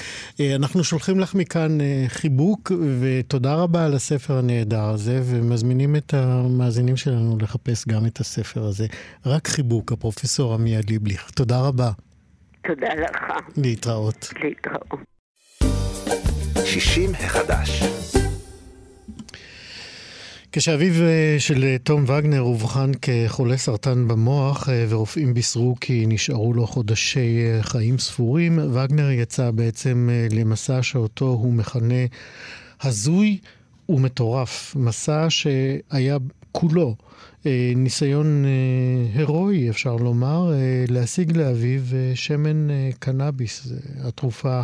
אנחנו 0.40 0.84
שולחים 0.84 1.20
לך 1.20 1.34
מכאן 1.34 1.78
חיבוק, 2.08 2.72
ותודה 3.00 3.54
רבה 3.54 3.84
על 3.84 3.94
הספר 3.94 4.38
הנהדר 4.38 4.84
הזה, 4.84 5.20
ומזמינים 5.24 5.96
את 5.96 6.14
המאזינים 6.14 6.96
שלנו 6.96 7.38
לחפש 7.40 7.88
גם 7.88 8.06
את 8.06 8.20
הספר 8.20 8.64
הזה. 8.64 8.86
רק 9.26 9.48
חיבוק, 9.48 9.92
הפרופסור 9.92 10.54
עמיה 10.54 10.80
ליבליך. 10.88 11.30
תודה 11.30 11.60
רבה. 11.60 11.90
תודה 12.64 12.94
לך. 12.94 13.22
להתראות. 13.56 14.32
להתראות. 14.44 15.04
60 16.64 17.10
החדש. 17.14 17.82
כשאביו 20.52 21.02
אה, 21.02 21.36
של 21.38 21.76
תום 21.82 22.04
וגנר 22.04 22.40
אובחן 22.40 22.90
כחולה 23.02 23.56
סרטן 23.56 24.08
במוח 24.08 24.68
אה, 24.68 24.86
ורופאים 24.88 25.34
בישרו 25.34 25.76
כי 25.80 26.04
נשארו 26.08 26.52
לו 26.52 26.66
חודשי 26.66 27.38
אה, 27.40 27.62
חיים 27.62 27.98
ספורים, 27.98 28.58
וגנר 28.58 29.10
יצא 29.10 29.50
בעצם 29.50 30.08
למסע 30.30 30.82
שאותו 30.82 31.24
הוא 31.24 31.52
מכנה 31.52 32.04
הזוי 32.82 33.38
ומטורף. 33.88 34.76
מסע 34.76 35.26
שהיה 35.28 36.18
כולו 36.52 36.96
אה, 36.98 37.11
ניסיון 37.76 38.44
אה, 38.44 38.50
הירואי, 39.18 39.70
אפשר 39.70 39.96
לומר, 39.96 40.52
אה, 40.52 40.84
להשיג 40.88 41.36
לאביו 41.36 41.80
שמן 42.14 42.68
קנאביס, 42.98 43.72
התרופה 44.04 44.62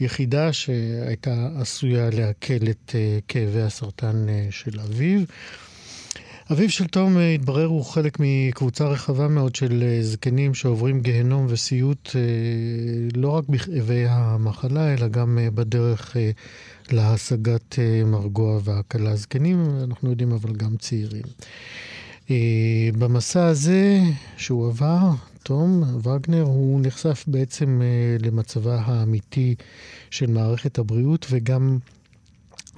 היחידה 0.00 0.52
שהייתה 0.52 1.48
עשויה 1.56 2.10
להקל 2.10 2.70
את 2.70 2.94
כאבי 3.28 3.62
הסרטן 3.62 4.26
של 4.50 4.80
אביו. 4.80 5.20
אביו 6.52 6.70
של 6.70 6.86
תום, 6.86 7.16
התברר, 7.34 7.66
הוא 7.66 7.84
חלק 7.84 8.16
מקבוצה 8.20 8.84
רחבה 8.88 9.28
מאוד 9.28 9.54
של 9.54 9.98
זקנים 10.00 10.54
שעוברים 10.54 11.00
גיהנום 11.00 11.46
וסיוט 11.48 12.10
לא 13.16 13.28
רק 13.28 13.44
בכאבי 13.48 14.04
המחלה, 14.08 14.94
אלא 14.94 15.08
גם 15.08 15.38
בדרך 15.54 16.16
להשגת 16.90 17.78
מרגוע 18.06 18.60
והקלה. 18.64 19.16
זקנים, 19.16 19.64
אנחנו 19.84 20.10
יודעים, 20.10 20.32
אבל 20.32 20.52
גם 20.52 20.76
צעירים. 20.76 21.22
אה, 22.30 22.88
במסע 22.98 23.46
הזה 23.46 24.00
שהוא 24.36 24.68
עבר, 24.68 24.98
תום 25.42 25.82
וגנר, 26.02 26.42
הוא 26.42 26.80
נחשף 26.82 27.24
בעצם 27.26 27.80
אה, 27.82 28.16
למצבה 28.26 28.80
האמיתי 28.84 29.54
של 30.10 30.30
מערכת 30.30 30.78
הבריאות 30.78 31.26
וגם 31.30 31.78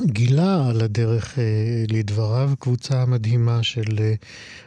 גילה 0.06 0.68
על 0.68 0.80
הדרך 0.80 1.38
אה, 1.38 1.44
לדבריו 1.88 2.50
קבוצה 2.58 3.06
מדהימה 3.06 3.62
של 3.62 3.98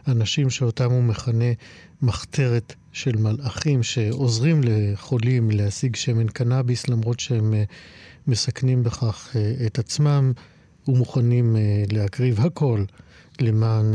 אנשים 0.07 0.49
שאותם 0.49 0.91
הוא 0.91 1.03
מכנה 1.03 1.53
מחתרת 2.01 2.73
של 2.91 3.17
מלאכים 3.17 3.83
שעוזרים 3.83 4.61
לחולים 4.63 5.51
להשיג 5.51 5.95
שמן 5.95 6.27
קנאביס 6.27 6.87
למרות 6.87 7.19
שהם 7.19 7.53
מסכנים 8.27 8.83
בכך 8.83 9.35
את 9.65 9.79
עצמם 9.79 10.31
ומוכנים 10.87 11.55
להקריב 11.91 12.39
הכל 12.39 12.83
למען 13.41 13.93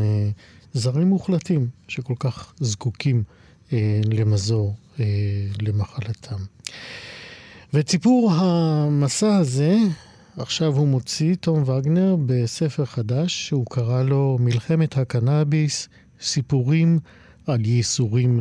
זרים 0.72 1.08
מוחלטים 1.08 1.68
שכל 1.88 2.14
כך 2.18 2.52
זקוקים 2.60 3.22
אה, 3.72 4.00
למזור 4.04 4.74
אה, 5.00 5.04
למחלתם. 5.62 6.36
ואת 7.72 7.90
סיפור 7.90 8.32
המסע 8.32 9.36
הזה, 9.36 9.76
עכשיו 10.40 10.72
הוא 10.72 10.88
מוציא, 10.88 11.34
תום 11.34 11.62
וגנר, 11.62 12.16
בספר 12.26 12.84
חדש 12.84 13.46
שהוא 13.46 13.66
קרא 13.70 14.02
לו 14.02 14.36
מלחמת 14.40 14.98
הקנאביס, 14.98 15.88
סיפורים 16.20 16.98
על 17.46 17.60
ייסורים 17.64 18.40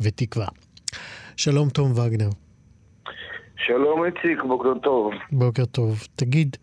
ותקווה. 0.00 0.46
שלום, 1.36 1.68
תום 1.68 1.92
וגנר. 1.92 2.28
שלום 3.66 4.04
איציק, 4.04 4.42
בוקר 4.48 4.72
טוב. 4.82 5.12
בוקר 5.32 5.64
טוב. 5.64 6.06
תגיד, 6.14 6.56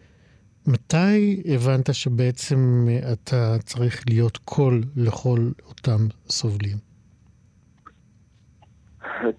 מתי 0.67 1.43
הבנת 1.45 1.93
שבעצם 1.93 2.87
אתה 3.13 3.55
צריך 3.59 4.03
להיות 4.09 4.37
קול 4.37 4.83
לכל 4.95 5.39
אותם 5.67 6.07
סובלים? 6.29 6.84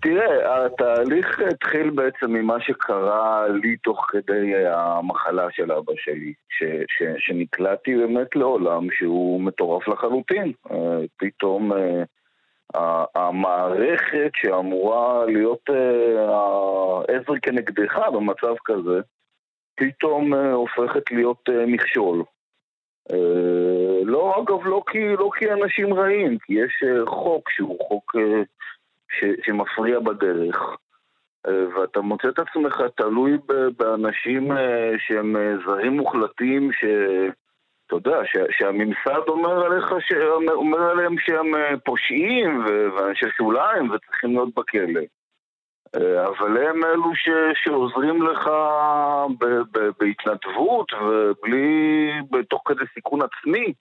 תראה, 0.01 0.67
התהליך 0.67 1.41
התחיל 1.51 1.91
בעצם 1.91 2.31
ממה 2.31 2.61
שקרה 2.61 3.49
לי 3.49 3.77
תוך 3.77 4.07
כדי 4.09 4.67
המחלה 4.67 5.47
של 5.51 5.73
אבא 5.73 5.93
שלי, 5.97 6.33
ש, 6.49 6.65
ש, 6.65 7.03
שנקלעתי 7.19 7.97
באמת 7.97 8.37
לעולם 8.37 8.91
שהוא 8.91 9.41
מטורף 9.41 9.89
לחלוטין. 9.89 10.53
אה, 10.71 10.99
פתאום 11.17 11.73
אה, 11.73 13.05
המערכת 13.15 14.31
שאמורה 14.35 15.27
להיות 15.27 15.71
אה, 15.71 16.37
העזר 17.09 17.39
כנגדך 17.43 17.99
במצב 18.15 18.55
כזה, 18.65 19.01
פתאום 19.77 20.35
הופכת 20.35 21.11
להיות 21.11 21.49
מכשול. 21.67 22.25
לא, 24.05 24.43
אגב, 24.43 24.67
לא 24.67 24.83
כי, 24.87 24.99
לא 25.19 25.31
כי 25.39 25.53
אנשים 25.53 25.95
רעים, 25.95 26.39
כי 26.39 26.53
יש 26.53 26.85
חוק 27.07 27.51
שהוא 27.51 27.79
חוק 27.89 28.13
ש, 29.11 29.25
שמפריע 29.47 30.01
בדרך. 30.01 30.57
Uh, 31.47 31.51
ואתה 31.51 32.01
מוצא 32.01 32.29
את 32.29 32.39
עצמך 32.39 32.81
תלוי 32.97 33.39
באנשים 33.77 34.53
uh, 34.53 34.57
שהם 34.99 35.37
uh, 35.37 35.67
זרים 35.67 35.97
מוחלטים, 35.97 36.71
שאתה 36.73 37.97
יודע, 37.97 38.19
ש, 38.25 38.37
שהממסד 38.51 39.29
אומר 39.29 39.67
עליך, 39.67 39.95
אומר 40.49 40.91
עליהם 40.91 41.19
שהם 41.19 41.53
פושעים 41.85 42.65
ואנשי 42.67 43.27
שוליים 43.37 43.91
וצריכים 43.91 44.31
להיות 44.31 44.55
בכלא. 44.57 45.01
אה, 45.95 46.27
אבל 46.29 46.67
הם 46.67 46.85
אלו 46.85 47.15
ש, 47.15 47.29
שעוזרים 47.55 48.23
לך 48.23 48.47
ב, 49.39 49.45
ב, 49.45 49.91
בהתנדבות 50.01 50.93
ובלי, 50.93 52.13
בתוך 52.31 52.63
כדי 52.67 52.85
סיכון 52.95 53.21
עצמי. 53.23 53.73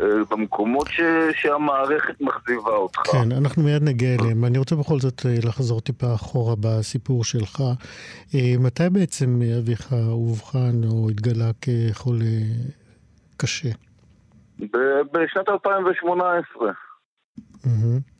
אה, 0.00 0.06
במקומות 0.30 0.86
ש, 0.88 1.00
שהמערכת 1.32 2.20
מחזיבה 2.20 2.70
אותך. 2.70 3.00
כן, 3.12 3.32
אנחנו 3.32 3.62
מיד 3.62 3.82
נגיע 3.82 4.14
אליהם. 4.14 4.44
אני 4.44 4.58
רוצה 4.58 4.76
בכל 4.76 5.00
זאת 5.00 5.26
אה, 5.26 5.34
לחזור 5.48 5.80
טיפה 5.80 6.14
אחורה 6.14 6.54
בסיפור 6.60 7.24
שלך. 7.24 7.62
מתי 8.58 8.90
בעצם 8.92 9.40
אביך 9.58 9.92
אובחן 9.92 10.84
או 10.84 11.10
התגלה 11.10 11.50
כחולה 11.60 12.24
קשה? 13.36 13.70
בשנת 15.12 15.48
2018. 15.48 16.70
Mm-hmm. 17.64 18.14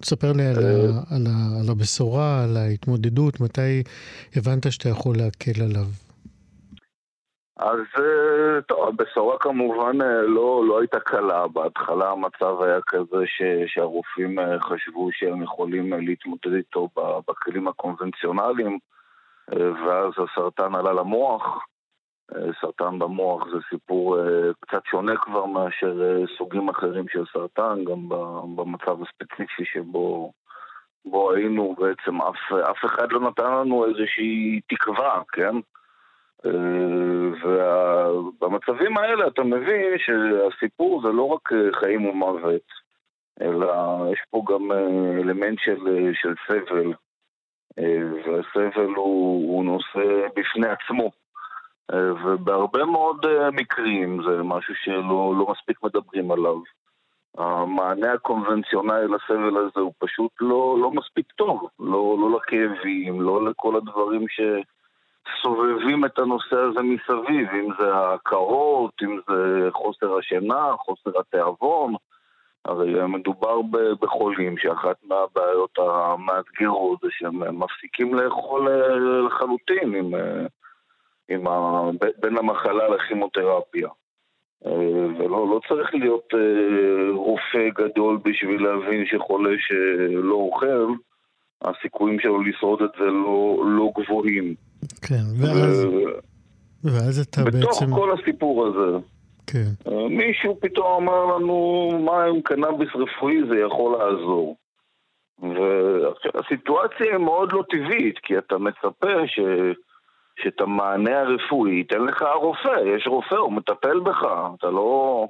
תספר 0.00 0.32
לי 0.32 0.46
על, 0.46 0.58
ה, 0.58 0.60
אה, 0.60 1.16
על, 1.16 1.26
ה, 1.26 1.60
על 1.60 1.70
הבשורה, 1.70 2.44
על 2.44 2.56
ההתמודדות, 2.56 3.40
מתי 3.40 3.82
הבנת 4.36 4.72
שאתה 4.72 4.88
יכול 4.88 5.16
להקל 5.16 5.62
עליו? 5.62 5.86
אז 7.60 7.80
אה, 7.98 8.62
טוב, 8.62 8.88
הבשורה 8.88 9.38
כמובן 9.38 10.02
אה, 10.02 10.22
לא, 10.22 10.64
לא 10.68 10.80
הייתה 10.80 11.00
קלה. 11.00 11.48
בהתחלה 11.48 12.10
המצב 12.10 12.62
היה 12.62 12.80
כזה 12.86 13.26
ש, 13.26 13.42
שהרופאים 13.66 14.38
חשבו 14.60 15.08
שהם 15.12 15.42
יכולים 15.42 15.92
להתמודד 15.92 16.52
איתו 16.54 16.88
בכלים 17.28 17.68
הקונבנציונליים, 17.68 18.78
ואז 19.50 20.12
הסרטן 20.18 20.74
עלה 20.74 20.92
למוח. 20.92 21.66
סרטן 22.60 22.98
במוח 22.98 23.44
זה 23.52 23.58
סיפור 23.70 24.18
אה, 24.18 24.50
קצת 24.60 24.82
שונה 24.86 25.16
כבר 25.16 25.46
מאשר 25.46 26.02
אה, 26.02 26.36
סוגים 26.38 26.68
אחרים 26.68 27.08
של 27.08 27.24
סרטן, 27.32 27.84
גם 27.84 28.08
במצב 28.56 28.96
הספציפי 29.02 29.64
שבו 29.64 30.32
בו 31.04 31.32
היינו 31.32 31.76
בעצם, 31.78 32.22
אף, 32.22 32.52
אף 32.70 32.84
אחד 32.84 33.12
לא 33.12 33.20
נתן 33.20 33.52
לנו 33.52 33.86
איזושהי 33.86 34.60
תקווה, 34.68 35.22
כן? 35.32 35.54
אה, 36.46 38.10
ובמצבים 38.12 38.96
האלה 38.98 39.26
אתה 39.26 39.42
מבין 39.42 39.98
שהסיפור 39.98 41.02
זה 41.02 41.08
לא 41.08 41.22
רק 41.22 41.48
חיים 41.80 42.06
ומוות, 42.06 42.66
אלא 43.40 43.72
יש 44.12 44.20
פה 44.30 44.42
גם 44.48 44.72
אלמנט 45.20 45.58
של, 45.58 46.12
של 46.14 46.34
סבל, 46.46 46.92
והסבל 48.24 48.94
הוא, 48.96 49.54
הוא 49.54 49.64
נושא 49.64 50.28
בפני 50.36 50.68
עצמו. 50.68 51.10
אה, 51.92 52.12
ובהרבה 52.24 52.84
מאוד 52.84 53.26
אה, 53.26 53.50
מקרים 53.50 54.22
זה 54.22 54.42
משהו 54.42 54.74
שלא 54.74 55.34
לא 55.38 55.46
מספיק 55.50 55.82
מדברים 55.82 56.30
עליו. 56.30 56.56
המענה 57.38 58.12
הקונבנציונלי 58.12 59.06
לסבל 59.06 59.56
הזה 59.56 59.80
הוא 59.80 59.92
פשוט 59.98 60.32
לא, 60.40 60.76
לא 60.80 60.90
מספיק 60.90 61.32
טוב, 61.32 61.68
לא, 61.80 62.16
לא 62.20 62.38
לכאבים, 62.38 63.20
לא 63.20 63.50
לכל 63.50 63.76
הדברים 63.76 64.28
ש, 64.28 64.40
סובבים 65.42 66.04
את 66.04 66.18
הנושא 66.18 66.56
הזה 66.56 66.80
מסביב, 66.82 67.48
אם 67.50 67.68
זה 67.78 67.94
ההכרות, 67.94 68.92
אם 69.02 69.18
זה 69.28 69.68
חוסר 69.72 70.18
השינה, 70.18 70.72
חוסר 70.78 71.20
התיאבון. 71.20 71.94
הרי 72.64 73.06
מדובר 73.06 73.60
בחולים 74.00 74.58
שאחת 74.58 74.96
מהבעיות 75.04 75.78
המאתגרות 75.78 76.98
זה 77.02 77.08
שהם 77.10 77.58
מפסיקים 77.58 78.14
לאכול 78.14 78.68
אה, 78.68 78.96
לחלוטין 79.26 79.94
עם, 79.94 80.14
אה, 80.14 80.46
עם 81.28 81.46
ה, 81.46 81.82
בין 82.20 82.38
המחלה 82.38 82.88
לכימותרפיה. 82.88 83.88
אה, 84.66 84.72
ולא 85.18 85.48
לא 85.48 85.60
צריך 85.68 85.94
להיות 85.94 86.34
רופא 87.14 87.68
גדול 87.74 88.18
בשביל 88.24 88.62
להבין 88.62 89.06
שחולה 89.06 89.50
שלא 89.58 90.34
אוכל, 90.34 90.92
הסיכויים 91.62 92.20
שלו 92.20 92.42
לשרוד 92.42 92.82
את 92.82 92.90
זה 92.98 93.04
לא, 93.04 93.62
לא 93.66 93.90
גבוהים. 93.98 94.69
כן, 95.02 95.24
ואז, 95.40 95.84
ו... 95.84 95.88
ואז 96.84 97.18
אתה 97.18 97.40
בתוך 97.44 97.54
בעצם... 97.54 97.86
בתוך 97.86 97.98
כל 97.98 98.12
הסיפור 98.20 98.66
הזה, 98.66 98.98
כן. 99.46 99.92
אה, 99.92 100.08
מישהו 100.08 100.58
פתאום 100.60 101.02
אמר 101.02 101.24
לנו, 101.24 101.88
מה 102.04 102.24
עם 102.24 102.42
קנאביס 102.42 102.88
רפואי 102.94 103.36
זה 103.48 103.58
יכול 103.58 103.98
לעזור. 103.98 104.56
והסיטואציה 105.38 107.06
היא 107.06 107.16
מאוד 107.16 107.52
לא 107.52 107.62
טבעית, 107.70 108.18
כי 108.18 108.38
אתה 108.38 108.58
מצפה 108.58 109.26
ש... 109.26 109.40
שאת 110.42 110.60
המענה 110.60 111.20
הרפואי 111.20 111.72
ייתן 111.72 112.00
לך 112.00 112.22
הרופא, 112.22 112.80
יש 112.96 113.06
רופא, 113.06 113.34
הוא 113.34 113.52
מטפל 113.52 114.00
בך, 114.00 114.26
אתה 114.58 114.70
לא, 114.70 115.26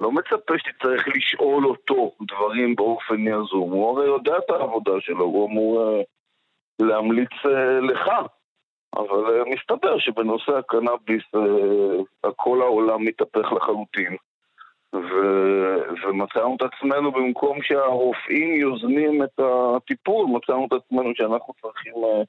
לא 0.00 0.12
מצפה 0.12 0.54
שתצטרך 0.58 1.08
לשאול 1.08 1.66
אותו 1.66 2.12
דברים 2.22 2.76
באופן 2.76 3.26
יזום, 3.26 3.70
הוא 3.70 3.90
הרי 3.90 4.06
יודע 4.06 4.38
את 4.38 4.50
העבודה 4.50 4.92
שלו, 5.00 5.24
הוא 5.24 5.48
אמור 5.48 6.00
uh, 6.00 6.84
להמליץ 6.86 7.30
uh, 7.44 7.84
לך. 7.92 8.10
אבל 8.96 9.42
uh, 9.42 9.48
מסתבר 9.48 9.98
שבנושא 9.98 10.52
הקנאביס 10.52 11.22
uh, 11.36 12.30
כל 12.36 12.62
העולם 12.62 13.04
מתהפך 13.04 13.52
לחלוטין. 13.52 14.16
ו- 14.94 15.78
ומצאנו 16.02 16.56
את 16.56 16.62
עצמנו 16.62 17.12
במקום 17.12 17.62
שהרופאים 17.62 18.54
יוזמים 18.54 19.22
את 19.22 19.40
הטיפול, 19.40 20.26
מצאנו 20.26 20.66
את 20.66 20.72
עצמנו 20.72 21.12
שאנחנו 21.14 21.54
צריכים 21.62 21.94
uh, 21.94 22.24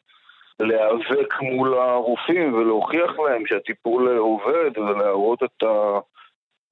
להיאבק 0.60 1.42
מול 1.42 1.74
הרופאים 1.74 2.54
ולהוכיח 2.54 3.20
להם 3.20 3.46
שהטיפול 3.46 4.18
עובד 4.18 4.78
ולהראות 4.78 5.44
את 5.44 5.64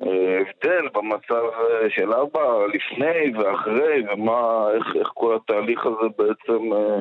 ההבדל 0.02 0.88
במצב 0.94 1.44
של 1.90 2.14
אבא 2.14 2.66
לפני 2.74 3.38
ואחרי 3.38 4.04
ומה, 4.14 4.68
איך, 4.72 4.96
איך 4.96 5.12
כל 5.14 5.36
התהליך 5.36 5.86
הזה 5.86 6.08
בעצם 6.18 6.74
אה, 6.74 7.00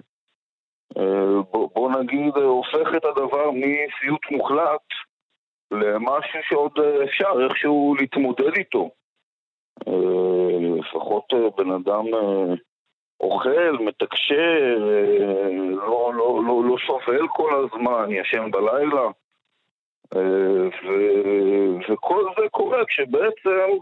בוא, 1.50 1.90
נגיד, 1.90 2.36
אה, 2.36 2.42
הופך 2.42 2.94
את 2.96 3.04
הדבר 3.04 3.50
מסיוט 3.50 4.30
מוחלט 4.30 4.86
למשהו 5.70 6.40
שעוד 6.48 6.72
אה, 6.78 7.04
אפשר 7.04 7.32
איכשהו 7.44 7.94
להתמודד 7.98 8.56
איתו. 8.56 8.90
לפחות 10.78 11.24
בן 11.56 11.70
אדם 11.70 12.04
אוכל, 13.20 13.76
מתקשר, 13.80 14.78
לא, 15.70 16.12
לא, 16.14 16.40
לא, 16.46 16.62
לא 16.64 16.76
סובל 16.86 17.28
כל 17.28 17.64
הזמן, 17.64 18.10
ישן 18.10 18.50
בלילה. 18.50 19.06
ו, 20.14 20.68
וכל 21.88 22.24
זה 22.38 22.48
קורה 22.50 22.84
כשבעצם 22.84 23.78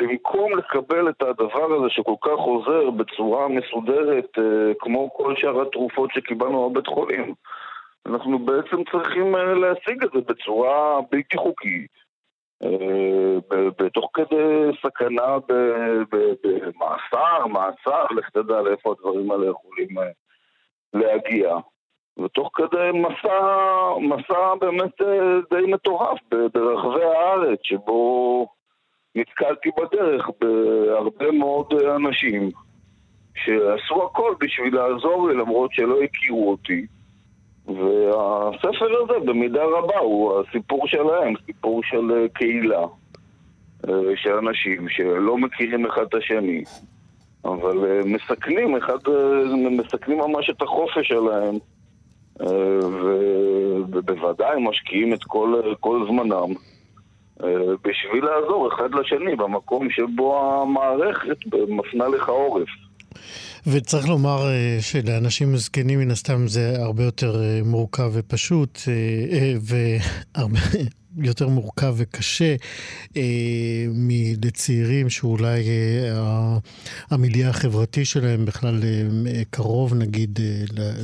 במקום 0.00 0.58
לקבל 0.58 1.08
את 1.08 1.22
הדבר 1.22 1.74
הזה 1.74 1.86
שכל 1.88 2.14
כך 2.20 2.38
עוזר 2.38 2.90
בצורה 2.90 3.48
מסודרת, 3.48 4.38
אה, 4.38 4.72
כמו 4.78 5.10
כל 5.12 5.36
שאר 5.36 5.62
התרופות 5.62 6.10
שקיבלנו 6.14 6.70
בבית 6.70 6.86
חולים, 6.86 7.34
אנחנו 8.06 8.38
בעצם 8.38 8.84
צריכים 8.92 9.36
אה, 9.36 9.54
להשיג 9.54 10.04
את 10.04 10.10
זה 10.14 10.20
בצורה 10.28 11.00
בלתי 11.10 11.36
חוקית, 11.36 11.90
אה, 12.62 13.38
בתוך 13.78 14.10
כדי 14.14 14.70
סכנה 14.82 15.36
במאסר, 16.50 17.46
מעצר, 17.46 18.04
לך 18.16 18.30
תדע 18.30 18.60
לאיפה 18.60 18.92
הדברים 18.92 19.30
האלה 19.30 19.46
יכולים 19.46 19.88
להגיע. 20.94 21.56
ותוך 22.18 22.50
כדי 22.54 22.90
מסע, 22.94 23.38
מסע 24.00 24.54
באמת 24.60 25.00
די 25.50 25.72
מטורף 25.72 26.18
ברחבי 26.54 27.04
הארץ, 27.04 27.58
שבו 27.62 28.46
נתקלתי 29.14 29.68
בדרך 29.78 30.30
בהרבה 30.40 31.30
מאוד 31.30 31.66
אנשים 31.96 32.50
שעשו 33.34 34.04
הכל 34.04 34.34
בשביל 34.40 34.74
לעזור 34.74 35.28
לי 35.28 35.34
למרות 35.34 35.72
שלא 35.72 36.02
הכירו 36.02 36.50
אותי. 36.50 36.86
והספר 37.66 39.02
הזה 39.02 39.26
במידה 39.26 39.64
רבה 39.64 39.98
הוא 39.98 40.40
הסיפור 40.40 40.86
שלהם, 40.86 41.34
סיפור 41.46 41.82
של 41.82 42.26
קהילה 42.32 42.84
אה, 43.88 44.16
של 44.16 44.32
אנשים 44.32 44.88
שלא 44.88 45.38
מכירים 45.38 45.86
אחד 45.86 46.02
את 46.02 46.14
השני 46.14 46.64
אבל 47.44 47.84
אה, 47.84 48.00
מסכנים 48.04 48.76
אחד, 48.76 48.98
אה, 49.08 49.56
מסכנים 49.70 50.18
ממש 50.18 50.50
את 50.50 50.62
החופש 50.62 51.08
שלהם 51.08 51.58
ובוודאי 53.90 54.56
משקיעים 54.68 55.14
את 55.14 55.24
כל, 55.24 55.62
כל 55.80 56.06
זמנם. 56.06 56.32
אה, 56.32 56.69
בשביל 57.84 58.24
לעזור 58.24 58.68
אחד 58.74 58.94
לשני 58.94 59.36
במקום 59.36 59.90
שבו 59.90 60.62
המערכת 60.62 61.38
מפנה 61.68 62.08
לך 62.08 62.28
עורף. 62.28 62.68
וצריך 63.66 64.08
לומר 64.08 64.38
אה, 64.46 64.78
שלאנשים 64.80 65.56
זקנים 65.56 66.00
מן 66.00 66.10
הסתם 66.10 66.46
זה 66.46 66.74
הרבה 66.78 67.04
יותר 67.04 67.42
אה, 67.42 67.60
מורכב 67.64 68.10
ופשוט, 68.12 68.78
והרבה 69.60 70.58
יותר 71.28 71.48
מורכב 71.48 71.94
וקשה 71.96 72.54
מלצעירים 73.88 75.10
שאולי 75.10 75.64
המיליה 77.10 77.48
החברתי 77.48 78.04
שלהם 78.04 78.44
בכלל 78.44 78.80
קרוב 79.50 79.94
נגיד 79.94 80.38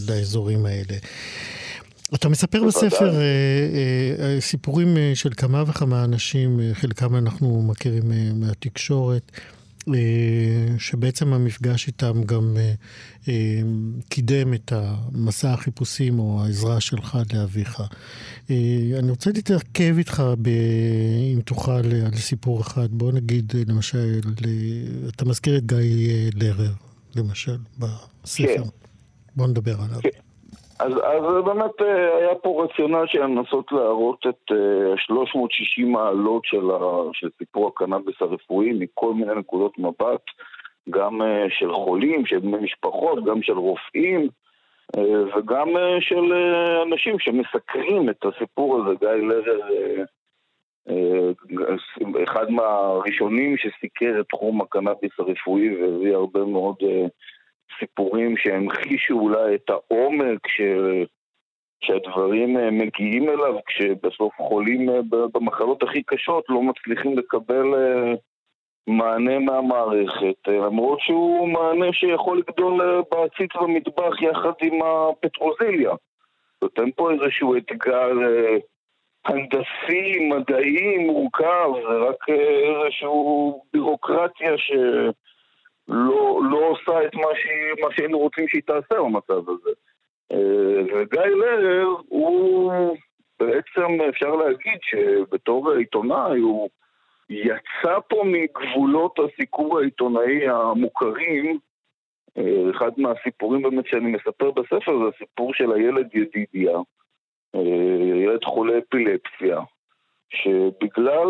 לאזורים 0.09 0.67
האלה. 0.67 0.97
אתה 2.15 2.29
מספר 2.29 2.65
בספר 2.65 3.15
אה, 3.15 3.21
אה, 3.21 4.25
אה, 4.25 4.41
סיפורים 4.41 4.97
של 5.15 5.31
כמה 5.37 5.65
וכמה 5.67 6.05
אנשים, 6.05 6.61
חלקם 6.73 7.17
אנחנו 7.17 7.63
מכירים 7.63 8.03
מהתקשורת, 8.41 9.33
שבעצם 10.79 11.33
המפגש 11.33 11.87
איתם 11.87 12.23
גם 12.25 12.57
קידם 14.09 14.55
את 14.55 14.73
המסע 14.73 15.53
החיפושים 15.53 16.19
או 16.19 16.43
העזרה 16.45 16.81
שלך 16.81 17.19
לאביך. 17.35 17.83
אני 18.99 19.11
רוצה 19.11 19.31
להתעכב 19.35 19.95
איתך, 19.99 20.23
ב, 20.43 20.49
אם 21.35 21.41
תוכל, 21.45 21.73
על 21.73 22.17
סיפור 22.17 22.61
אחד. 22.61 22.89
בוא 22.91 23.13
נגיד, 23.13 23.53
למשל, 23.69 24.21
אתה 25.09 25.25
מזכיר 25.25 25.57
את 25.57 25.67
גיא 25.67 26.31
לרר, 26.35 26.73
למשל, 27.17 27.59
בספר. 27.79 28.47
כן. 28.47 28.63
בוא 29.37 29.47
נדבר 29.47 29.83
עליו. 29.83 30.01
כן. 30.03 30.26
אז, 30.79 30.93
אז 30.93 31.45
באמת 31.45 31.81
אה, 31.83 32.17
היה 32.17 32.35
פה 32.35 32.65
רציונל 32.65 33.07
של 33.07 33.23
לנסות 33.23 33.73
להראות 33.73 34.27
את 34.29 34.53
360 34.97 35.87
אה, 35.87 35.93
מעלות 35.93 36.45
של, 36.45 36.71
ה, 36.71 36.79
של 37.13 37.29
סיפור 37.39 37.69
הקנאביס 37.69 38.15
הרפואי 38.21 38.73
מכל 38.73 39.15
מיני 39.15 39.35
נקודות 39.35 39.79
מבט, 39.79 40.25
גם 40.91 41.23
אה, 41.23 41.47
של 41.51 41.73
חולים, 41.73 42.27
של 42.27 42.39
בני 42.39 42.57
משפחות, 42.57 43.25
גם 43.25 43.43
של 43.43 43.59
רופאים 43.59 44.29
וגם 45.37 45.69
של 46.01 46.33
אנשים 46.87 47.19
שמסקרים 47.19 48.11
את 48.11 48.25
הסיפור 48.25 48.81
הזה. 48.81 48.95
גיא 49.01 49.09
לרר, 49.09 49.61
אחד 52.25 52.51
מהראשונים 52.51 53.57
שסיקר 53.57 54.21
את 54.21 54.27
תחום 54.29 54.61
הקנאביס 54.61 55.11
הרפואי 55.19 55.83
והביא 55.83 56.15
הרבה 56.15 56.45
מאוד 56.45 56.77
סיפורים 57.79 58.37
שהמחישו 58.37 59.15
אולי 59.15 59.55
את 59.55 59.71
העומק 59.71 60.49
ש... 60.49 60.61
שהדברים 61.81 62.57
אה, 62.57 62.71
מגיעים 62.71 63.29
אליו 63.29 63.55
כשבסוף 63.67 64.35
חולים 64.37 64.91
אה, 64.91 65.01
במחלות 65.33 65.83
הכי 65.83 66.03
קשות 66.03 66.45
לא 66.49 66.63
מצליחים 66.63 67.19
לקבל 67.19 67.75
אה, 67.75 68.15
מענה 68.87 69.39
מהמערכת, 69.39 70.49
למרות 70.49 71.01
שהוא 71.01 71.49
מענה 71.49 71.93
שיכול 71.93 72.39
לגדול 72.39 73.03
בעציץ 73.11 73.51
במטבח 73.63 74.23
יחד 74.23 74.53
עם 74.63 74.83
הפטרוזיליה. 74.83 75.91
אין 76.79 76.91
פה 76.97 77.11
איזשהו 77.11 77.57
אתגר 77.57 78.11
הנדסי, 79.25 80.29
מדעי, 80.29 80.99
מורכב, 81.07 81.71
זה 81.89 81.97
רק 82.09 82.29
איזשהו 82.29 83.63
בירוקרטיה 83.73 84.59
ש... 84.59 84.73
לא, 85.89 86.41
לא 86.51 86.57
עושה 86.57 87.07
את 87.07 87.15
מה, 87.15 87.29
ש... 87.35 87.47
מה 87.81 87.89
שהיינו 87.93 88.19
רוצים 88.19 88.49
שהיא 88.49 88.63
תעשה 88.67 89.03
במצב 89.03 89.51
הזה. 89.51 89.71
אה, 90.33 90.83
וגיא 90.95 91.21
לרר 91.21 91.89
הוא 92.09 92.73
בעצם 93.41 94.03
אפשר 94.09 94.35
להגיד 94.35 94.79
שבתור 94.83 95.71
עיתונאי 95.71 96.39
הוא 96.39 96.69
יצא 97.31 97.99
פה 98.09 98.23
מגבולות 98.25 99.19
הסיקור 99.19 99.79
העיתונאי 99.79 100.49
המוכרים. 100.49 101.59
אה, 102.39 102.71
אחד 102.77 102.91
מהסיפורים 102.97 103.63
באמת 103.63 103.87
שאני 103.87 104.11
מספר 104.11 104.51
בספר 104.51 104.99
זה 104.99 105.05
הסיפור 105.15 105.55
של 105.55 105.73
הילד 105.73 106.15
ידידיה, 106.15 106.79
ילד 108.25 108.45
חולה 108.45 108.79
אפילפסיה, 108.79 109.61
שבגלל 110.31 111.27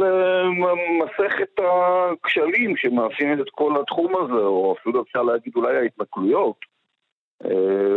מסכת 1.01 1.51
הכשלים 1.59 2.77
שמאפיינת 2.77 3.41
את 3.41 3.51
כל 3.51 3.81
התחום 3.81 4.17
הזה, 4.17 4.43
או 4.47 4.75
אפילו 4.81 5.03
אפשר 5.03 5.23
להגיד 5.23 5.53
אולי 5.57 5.77
ההתנכלויות, 5.77 6.57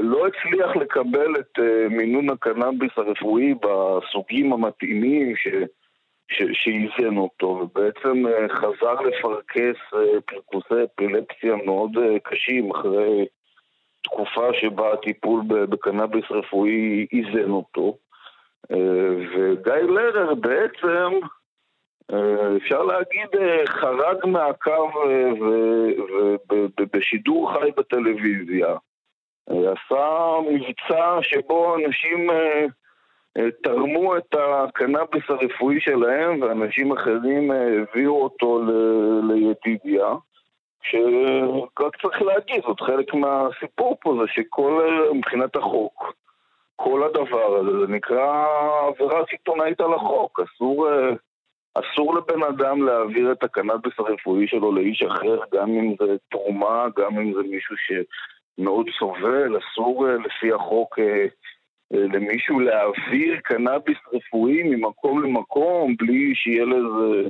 לא 0.01 0.27
הצליח 0.27 0.75
לקבל 0.75 1.35
את 1.39 1.59
מינון 1.89 2.29
הקנאביס 2.29 2.91
הרפואי 2.97 3.53
בסוגים 3.53 4.53
המתאימים 4.53 5.35
ש... 5.35 5.47
שאיזן 6.53 7.17
אותו, 7.17 7.45
ובעצם 7.45 8.23
חזר 8.49 9.01
לפרכס 9.01 9.79
פרכוסי 10.25 10.83
אפילפסיה 10.83 11.55
מאוד 11.65 11.91
קשים 12.23 12.71
אחרי 12.71 13.25
תקופה 14.03 14.53
שבה 14.53 14.93
הטיפול 14.93 15.41
בקנאביס 15.47 16.25
רפואי 16.31 17.07
איזן 17.13 17.49
אותו. 17.49 17.97
וגיא 18.71 19.73
לרר 19.73 20.35
בעצם, 20.35 21.19
אפשר 22.57 22.83
להגיד, 22.83 23.29
חרג 23.67 24.25
מהקו 24.25 24.91
בשידור 26.93 27.53
חי 27.53 27.71
בטלוויזיה. 27.77 28.75
עשה 29.47 30.37
מבצע 30.51 31.17
שבו 31.21 31.75
אנשים 31.75 32.29
תרמו 33.63 34.17
את 34.17 34.35
הקנאביס 34.39 35.23
הרפואי 35.29 35.79
שלהם 35.79 36.41
ואנשים 36.41 36.91
אחרים 36.91 37.51
הביאו 37.51 38.23
אותו 38.23 38.61
לידידיה. 39.23 40.13
שרק 40.83 41.95
צריך 42.01 42.21
להגיד, 42.21 42.63
זאת 42.67 42.81
חלק 42.81 43.13
מהסיפור 43.13 43.97
פה, 44.01 44.17
זה 44.21 44.27
שכל, 44.27 45.07
מבחינת 45.13 45.55
החוק, 45.55 46.13
כל 46.83 47.03
הדבר 47.03 47.55
הזה, 47.55 47.79
זה 47.79 47.93
נקרא 47.93 48.45
עבירה 48.87 49.23
סיטונאית 49.29 49.81
על 49.81 49.93
החוק. 49.93 50.39
אסור, 50.39 50.87
אסור 51.75 52.15
לבן 52.15 52.43
אדם 52.43 52.83
להעביר 52.85 53.31
את 53.31 53.43
הקנאביס 53.43 53.93
הרפואי 53.97 54.47
שלו 54.47 54.71
לאיש 54.75 55.03
אחר, 55.03 55.39
גם 55.53 55.69
אם 55.69 55.95
זה 55.99 56.15
תרומה, 56.31 56.85
גם 56.97 57.19
אם 57.19 57.33
זה 57.33 57.39
מישהו 57.49 57.75
שמאוד 57.77 58.85
סובל, 58.99 59.57
אסור 59.57 60.07
לפי 60.07 60.53
החוק 60.53 60.99
למישהו 61.91 62.59
להעביר 62.59 63.39
קנאביס 63.43 63.97
רפואי 64.13 64.63
ממקום 64.63 65.23
למקום 65.23 65.95
בלי 65.97 66.35
שיהיה 66.35 66.65
לזה 66.65 67.29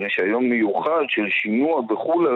רישיון 0.00 0.48
מיוחד 0.48 1.04
של 1.08 1.28
שינוע 1.30 1.80
וכולי, 1.80 2.30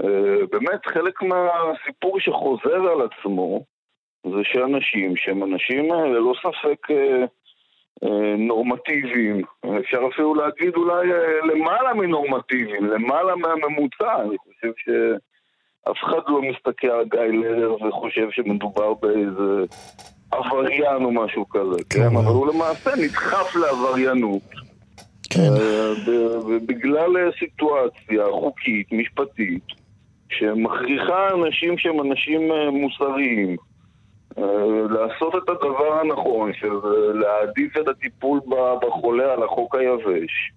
ובאמת 0.00 0.86
חלק 0.86 1.22
מהסיפור 1.22 2.20
שחוזר 2.20 2.90
על 2.92 3.08
עצמו 3.10 3.75
זה 4.30 4.40
שאנשים 4.44 5.16
שהם 5.16 5.42
אנשים 5.42 5.92
ללא 5.92 6.32
ספק 6.42 6.86
נורמטיביים, 8.38 9.42
אפשר 9.80 10.00
אפילו 10.12 10.34
להגיד 10.34 10.76
אולי 10.76 11.06
למעלה 11.52 11.94
מנורמטיביים, 11.94 12.86
למעלה 12.86 13.36
מהממוצע, 13.36 14.22
אני 14.22 14.36
חושב 14.38 14.72
שאף 14.76 15.96
אחד 16.04 16.20
לא 16.28 16.42
מסתכל 16.42 16.86
על 16.86 17.04
גיא 17.04 17.20
לרר 17.20 17.74
וחושב 17.82 18.28
שמדובר 18.30 18.94
באיזה 18.94 19.64
עבריין 20.30 21.04
או 21.04 21.12
משהו 21.12 21.48
כזה, 21.48 21.84
כן? 21.90 21.98
כן? 21.98 22.16
אבל 22.16 22.32
הוא 22.32 22.46
למעשה 22.54 22.90
נדחף 23.04 23.56
לעבריינות. 23.56 24.42
כן. 25.30 25.50
בגלל 26.66 27.30
סיטואציה 27.38 28.24
חוקית, 28.30 28.92
משפטית, 28.92 29.64
שמכריחה 30.30 31.28
אנשים 31.34 31.78
שהם 31.78 32.00
אנשים 32.00 32.50
מוסריים 32.72 33.56
לעשות 34.90 35.34
את 35.34 35.48
הדבר 35.48 36.00
הנכון, 36.00 36.52
של 36.54 36.72
להעדיף 37.14 37.76
את 37.76 37.88
הטיפול 37.88 38.40
בחולה 38.82 39.32
על 39.32 39.42
החוק 39.42 39.74
היבש. 39.74 40.52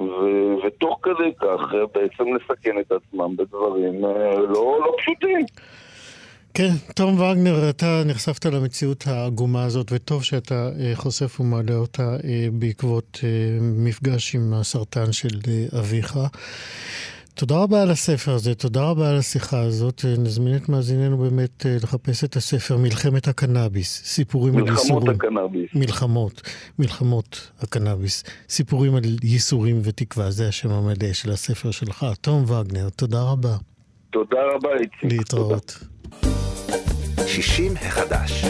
ו- 0.00 0.66
ותוך 0.66 0.98
כדי 1.02 1.32
כך 1.40 1.60
בעצם 1.94 2.24
לסכן 2.34 2.78
את 2.80 2.92
עצמם 2.92 3.36
בדברים 3.36 4.02
לא, 4.02 4.80
לא 4.80 4.94
פשוטים. 4.98 5.46
כן, 6.54 6.70
תום 6.96 7.20
וגנר, 7.20 7.70
אתה 7.70 8.02
נחשפת 8.06 8.44
למציאות 8.44 9.04
העגומה 9.06 9.64
הזאת, 9.64 9.86
וטוב 9.92 10.24
שאתה 10.24 10.68
אה, 10.80 10.92
חושף 10.94 11.40
ומעלה 11.40 11.74
אותה 11.74 12.16
אה, 12.24 12.46
בעקבות 12.52 13.20
אה, 13.24 13.28
מפגש 13.60 14.34
עם 14.34 14.54
הסרטן 14.54 15.12
של 15.12 15.38
אה, 15.48 15.78
אביך. 15.80 16.18
תודה 17.34 17.56
רבה 17.62 17.82
על 17.82 17.90
הספר 17.90 18.32
הזה, 18.32 18.54
תודה 18.54 18.82
רבה 18.82 19.10
על 19.10 19.16
השיחה 19.16 19.60
הזאת. 19.60 20.04
נזמין 20.18 20.56
את 20.56 20.68
מאזיננו 20.68 21.18
באמת 21.18 21.66
אה, 21.66 21.76
לחפש 21.82 22.24
את 22.24 22.36
הספר 22.36 22.76
מלחמת 22.76 23.28
הקנאביס, 23.28 24.02
סיפורים 24.04 24.56
על 24.56 24.68
ייסורים. 24.68 25.04
מלחמות 25.04 25.16
הקנאביס. 25.16 25.70
מלחמות, 25.74 26.42
מלחמות 26.78 27.50
הקנאביס. 27.60 28.24
סיפורים 28.48 28.94
על 28.94 29.02
ייסורים 29.22 29.80
ותקווה, 29.84 30.30
זה 30.30 30.48
השם 30.48 30.70
המלא 30.70 31.12
של 31.12 31.30
הספר 31.30 31.70
שלך. 31.70 32.06
תום 32.20 32.44
וגנר, 32.50 32.88
תודה 32.96 33.22
רבה. 33.22 33.56
תודה 34.10 34.38
רבה, 34.54 34.68
איציק. 34.72 35.12
להתראות. 35.12 35.78
תודה. 36.20 37.28
60 37.28 37.74
החדש. 37.76 38.44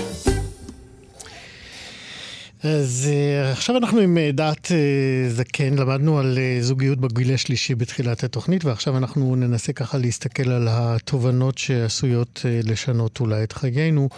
אז 2.63 3.09
uh, 3.11 3.53
עכשיו 3.53 3.77
אנחנו 3.77 4.01
עם 4.01 4.17
uh, 4.17 4.33
דעת 4.33 4.67
uh, 4.67 5.31
זקן, 5.31 5.75
למדנו 5.75 6.19
על 6.19 6.39
זוגיות 6.61 6.99
בגיל 6.99 7.35
השלישי 7.35 7.75
בתחילת 7.75 8.25
התוכנית, 8.25 8.65
ועכשיו 8.65 8.97
אנחנו 8.97 9.37
ננסה 9.37 9.73
ככה 9.73 9.99
להסתכל 9.99 10.51
על 10.51 10.69
התובנות 10.71 11.59
שעשויות 11.59 12.41
לשנות 12.65 13.21
אולי 13.21 13.45
את 13.45 13.53
חיינו, 13.53 14.09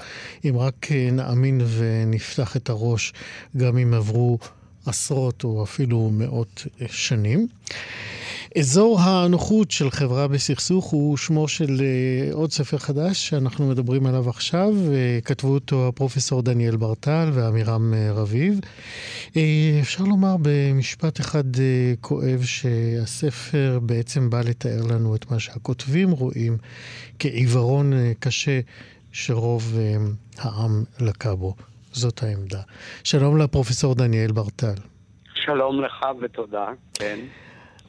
אם 0.44 0.58
רק 0.58 0.86
נאמין 1.12 1.60
ונפתח 1.78 2.56
את 2.56 2.70
הראש, 2.70 3.12
גם 3.56 3.78
אם 3.78 3.94
עברו 3.94 4.38
עשרות 4.86 5.44
או 5.44 5.64
אפילו 5.64 6.10
מאות 6.12 6.66
שנים. 6.86 7.46
אזור 8.58 9.00
הנוחות 9.00 9.70
של 9.70 9.90
חברה 9.90 10.28
בסכסוך 10.28 10.84
הוא 10.84 11.16
שמו 11.16 11.48
של 11.48 11.66
uh, 11.66 12.34
עוד 12.34 12.50
ספר 12.50 12.78
חדש 12.78 13.28
שאנחנו 13.28 13.68
מדברים 13.68 14.06
עליו 14.06 14.28
עכשיו. 14.28 14.68
Uh, 14.68 15.24
כתבו 15.24 15.54
אותו 15.54 15.88
הפרופסור 15.88 16.42
דניאל 16.42 16.76
ברטל 16.76 17.30
ועמירם 17.32 17.92
uh, 17.92 18.18
רביב. 18.18 18.60
אפשר 19.80 20.04
לומר 20.04 20.36
במשפט 20.42 21.20
אחד 21.20 21.44
כואב 22.00 22.40
שהספר 22.42 23.78
בעצם 23.82 24.30
בא 24.30 24.40
לתאר 24.40 24.82
לנו 24.90 25.16
את 25.16 25.30
מה 25.30 25.38
שהכותבים 25.38 26.10
רואים 26.10 26.56
כעיוורון 27.18 27.92
קשה 28.20 28.60
שרוב 29.12 29.78
העם 30.38 30.84
לקה 31.00 31.34
בו. 31.34 31.54
זאת 31.92 32.22
העמדה. 32.22 32.60
שלום 33.04 33.38
לפרופסור 33.38 33.94
דניאל 33.94 34.32
ברטל. 34.32 34.74
שלום 35.34 35.80
לך 35.80 36.06
ותודה, 36.22 36.66
כן. 36.94 37.18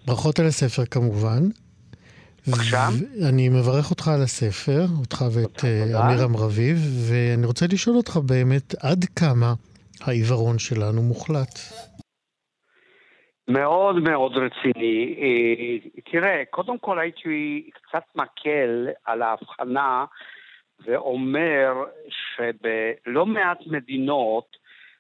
ברכות 0.08 0.40
על 0.40 0.46
הספר 0.46 0.86
כמובן. 0.86 1.42
בבקשה. 2.48 2.88
אני 3.30 3.50
מברך 3.50 3.92
אותך 3.92 4.08
על 4.08 4.22
הספר, 4.24 4.82
אותך 5.00 5.22
ואת 5.36 5.66
אה, 5.66 6.06
אמירם 6.06 6.36
רביב, 6.36 6.78
ואני 7.10 7.46
רוצה 7.46 7.66
לשאול 7.74 7.96
אותך 7.96 8.18
באמת, 8.18 8.76
עד 8.84 9.06
כמה 9.20 9.54
העיוורון 10.02 10.60
שלנו 10.60 11.02
מוחלט? 11.02 11.60
מאוד 13.48 13.96
מאוד 13.96 14.32
רציני. 14.32 15.16
אה, 15.22 15.90
תראה, 16.12 16.44
קודם 16.50 16.78
כל 16.78 17.00
הייתי 17.00 17.70
קצת 17.74 18.04
מקל 18.16 18.88
על 19.06 19.22
ההבחנה 19.22 20.06
ואומר 20.86 21.74
שבלא 22.10 23.26
מעט 23.26 23.60
מדינות 23.66 24.58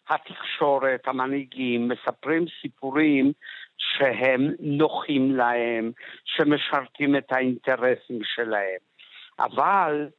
התקשורת, 0.09 1.07
המנהיגים, 1.07 1.87
מספרים 1.89 2.45
סיפורים 2.61 3.31
שהם 3.91 4.51
נוחים 4.59 5.31
להם, 5.35 5.91
שמשרתים 6.25 7.15
את 7.15 7.31
האינטרסים 7.31 8.19
שלהם. 8.23 8.79
אבל 9.39 10.09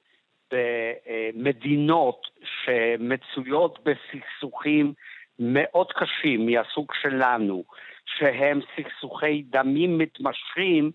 במדינות 0.52 2.26
שמצויות 2.44 3.78
בסכסוכים 3.84 4.92
מאוד 5.38 5.92
קשים 5.92 6.46
מהסוג 6.46 6.92
שלנו, 7.02 7.64
שהם 8.06 8.60
סכסוכי 8.76 9.42
דמים 9.42 9.98
מתמשכים, 9.98 10.90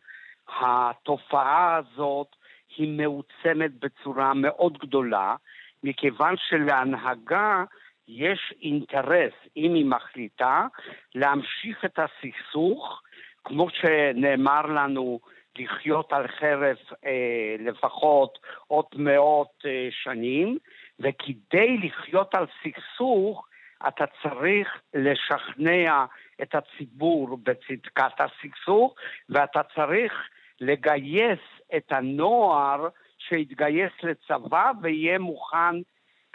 התופעה 0.59 1.75
הזאת 1.75 2.35
היא 2.77 2.97
מעוצמת 2.97 3.71
בצורה 3.79 4.33
מאוד 4.33 4.77
גדולה, 4.77 5.35
מכיוון 5.83 6.35
שלהנהגה 6.37 7.63
יש 8.09 8.53
אינטרס, 8.61 9.33
אם 9.57 9.73
היא 9.73 9.85
מחליטה, 9.85 10.67
להמשיך 11.15 11.85
את 11.85 11.99
הסכסוך, 11.99 13.01
כמו 13.43 13.69
שנאמר 13.69 14.61
לנו, 14.61 15.19
לחיות 15.57 16.13
על 16.13 16.27
חרב 16.27 16.75
אה, 17.05 17.55
לפחות 17.59 18.39
עוד 18.67 18.85
מאות 18.95 19.63
אה, 19.65 19.87
שנים, 19.91 20.57
וכדי 20.99 21.77
לחיות 21.77 22.35
על 22.35 22.45
סכסוך, 22.63 23.47
אתה 23.87 24.05
צריך 24.23 24.81
לשכנע 24.93 26.05
את 26.41 26.55
הציבור 26.55 27.37
בצדקת 27.43 28.13
הסכסוך, 28.19 28.95
ואתה 29.29 29.61
צריך 29.75 30.13
לגייס 30.61 31.39
את 31.75 31.91
הנוער 31.91 32.87
שיתגייס 33.17 33.91
לצבא 34.03 34.71
ויהיה 34.81 35.19
מוכן 35.19 35.75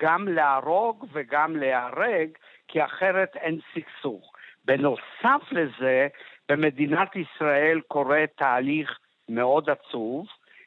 גם 0.00 0.28
להרוג 0.28 1.06
וגם 1.12 1.56
להיהרג, 1.56 2.28
כי 2.68 2.84
אחרת 2.84 3.36
אין 3.36 3.58
סכסוך. 3.74 4.32
בנוסף 4.64 5.52
לזה, 5.52 6.08
במדינת 6.48 7.16
ישראל 7.16 7.80
קורה 7.88 8.24
תהליך 8.36 8.98
מאוד 9.28 9.70
עצוב 9.70 10.26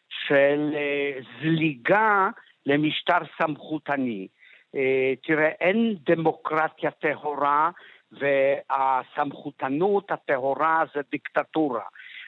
של 0.09 0.73
uh, 0.73 1.25
זליגה 1.41 2.29
למשטר 2.65 3.17
סמכותני. 3.41 4.27
Uh, 4.75 4.79
תראה, 5.23 5.47
אין 5.47 5.95
דמוקרטיה 6.05 6.91
טהורה 6.91 7.69
והסמכותנות 8.11 10.11
הטהורה 10.11 10.83
זה 10.95 11.01
דיקטטורה. 11.11 11.83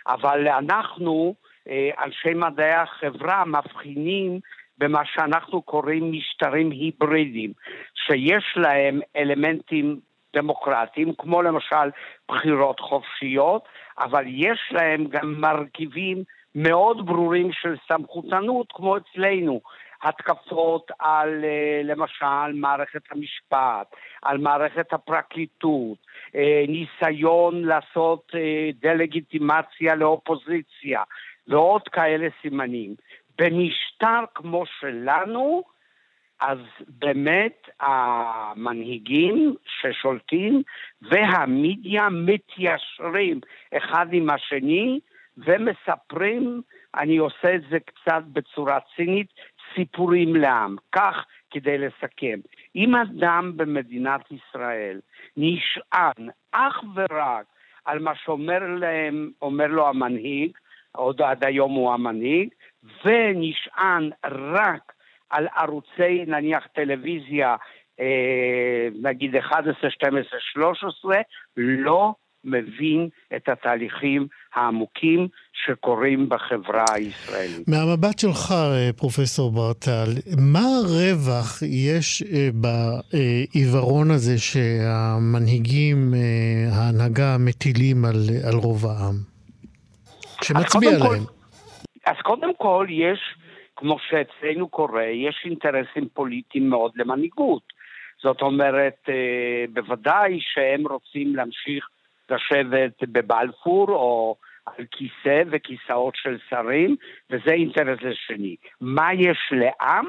אבל 0.08 0.48
אנחנו, 0.48 1.36
uh, 1.68 1.72
אנשי 2.04 2.34
מדעי 2.34 2.74
החברה, 2.74 3.44
מבחינים 3.46 4.40
במה 4.80 5.02
שאנחנו 5.06 5.62
קוראים 5.62 6.12
משטרים 6.12 6.72
היברידיים, 6.72 7.54
שיש 7.94 8.44
להם 8.56 9.00
אלמנטים 9.16 10.00
דמוקרטיים, 10.36 11.14
כמו 11.18 11.42
למשל 11.42 11.90
בחירות 12.28 12.80
חופשיות, 12.80 13.64
אבל 14.00 14.24
יש 14.28 14.60
להם 14.72 15.06
גם 15.10 15.42
מרכיבים 15.42 16.24
מאוד 16.56 17.06
ברורים 17.06 17.52
של 17.52 17.76
סמכותנות, 17.88 18.68
כמו 18.72 18.98
אצלנו. 18.98 19.62
התקפות 20.04 20.92
על 21.00 21.44
אה, 21.44 21.82
למשל 21.84 22.54
מערכת 22.54 23.02
המשפט, 23.12 23.96
על 24.22 24.38
מערכת 24.38 24.94
הפרקליטות, 24.94 25.98
אה, 26.36 26.64
ניסיון 26.68 27.64
לעשות 27.64 28.32
אה, 28.36 28.70
דה-לגיטימציה 28.82 29.96
לאופוזיציה 29.96 31.04
ועוד 31.48 31.88
כאלה 31.88 32.28
סימנים. 32.42 32.96
במשטר 33.40 34.24
כמו 34.36 34.64
שלנו, 34.80 35.64
אז 36.42 36.58
באמת 36.88 37.70
המנהיגים 37.80 39.56
ששולטים 39.66 40.62
והמידיה 41.02 42.10
מתיישרים 42.10 43.40
אחד 43.78 44.08
עם 44.12 44.30
השני 44.30 45.00
ומספרים, 45.38 46.62
אני 46.96 47.18
עושה 47.18 47.56
את 47.56 47.62
זה 47.70 47.78
קצת 47.80 48.24
בצורה 48.34 48.80
צינית, 48.96 49.28
סיפורים 49.76 50.36
לעם. 50.36 50.76
כך 50.92 51.26
כדי 51.52 51.78
לסכם. 51.78 52.40
אם 52.76 52.96
אדם 52.96 53.52
במדינת 53.56 54.22
ישראל 54.32 55.00
נשען 55.38 56.30
אך 56.52 56.84
ורק 56.96 57.46
על 57.86 58.00
מה 58.00 58.16
שאומר 58.16 58.60
להם, 58.80 59.32
אומר 59.42 59.68
לו 59.68 59.88
המנהיג, 59.88 60.52
עוד 60.92 61.22
עד 61.22 61.44
היום 61.44 61.72
הוא 61.74 61.94
המנהיג, 61.94 62.50
ונשען 62.84 64.10
רק 64.54 64.94
על 65.30 65.48
ערוצי 65.56 66.26
נניח 66.28 66.68
טלוויזיה, 66.76 67.56
אה, 68.00 68.88
נגיד 69.02 69.36
11, 69.36 69.90
12, 69.90 70.40
13, 70.54 71.16
לא 71.58 72.14
מבין 72.44 73.10
את 73.36 73.50
התהליכים 73.50 74.28
העמוקים 74.56 75.28
שקורים 75.54 76.30
בחברה 76.30 76.86
הישראלית. 76.94 77.68
מהמבט 77.68 78.20
שלך, 78.20 78.52
אה, 78.52 78.90
פרופסור 78.98 79.52
ברטל, 79.52 80.10
מה 80.38 80.60
הרווח 80.60 81.62
יש 81.62 82.24
אה, 82.24 82.50
בעיוורון 82.54 84.12
הזה 84.12 84.38
שהמנהיגים, 84.38 86.14
ההנהגה, 86.72 87.38
מטילים 87.40 88.06
על, 88.06 88.16
על 88.48 88.56
רוב 88.56 88.86
העם? 88.86 89.16
שמצביע 90.44 90.92
להם. 90.92 91.00
כל, 91.00 91.39
אז 92.10 92.16
קודם 92.24 92.54
כל 92.56 92.86
יש 92.90 93.20
כמו 93.76 93.98
שאצלנו 94.00 94.70
קורה, 94.70 95.04
יש 95.06 95.42
אינטרסים 95.46 96.08
פוליטיים 96.14 96.70
מאוד 96.70 96.92
למנהיגות. 96.96 97.64
זאת 98.22 98.42
אומרת, 98.42 98.98
אה, 99.10 99.66
בוודאי 99.74 100.40
שהם 100.42 100.88
רוצים 100.88 101.36
להמשיך 101.36 101.90
לשבת 102.30 103.04
בבלפור 103.04 103.90
או 103.90 104.36
על 104.66 104.86
כיסא 104.92 105.44
וכיסאות 105.52 106.14
של 106.16 106.38
שרים, 106.50 106.96
וזה 107.30 107.52
אינטרס 107.52 108.00
שני. 108.28 108.56
מה 108.82 109.14
יש 109.14 109.52
לעם? 109.52 110.06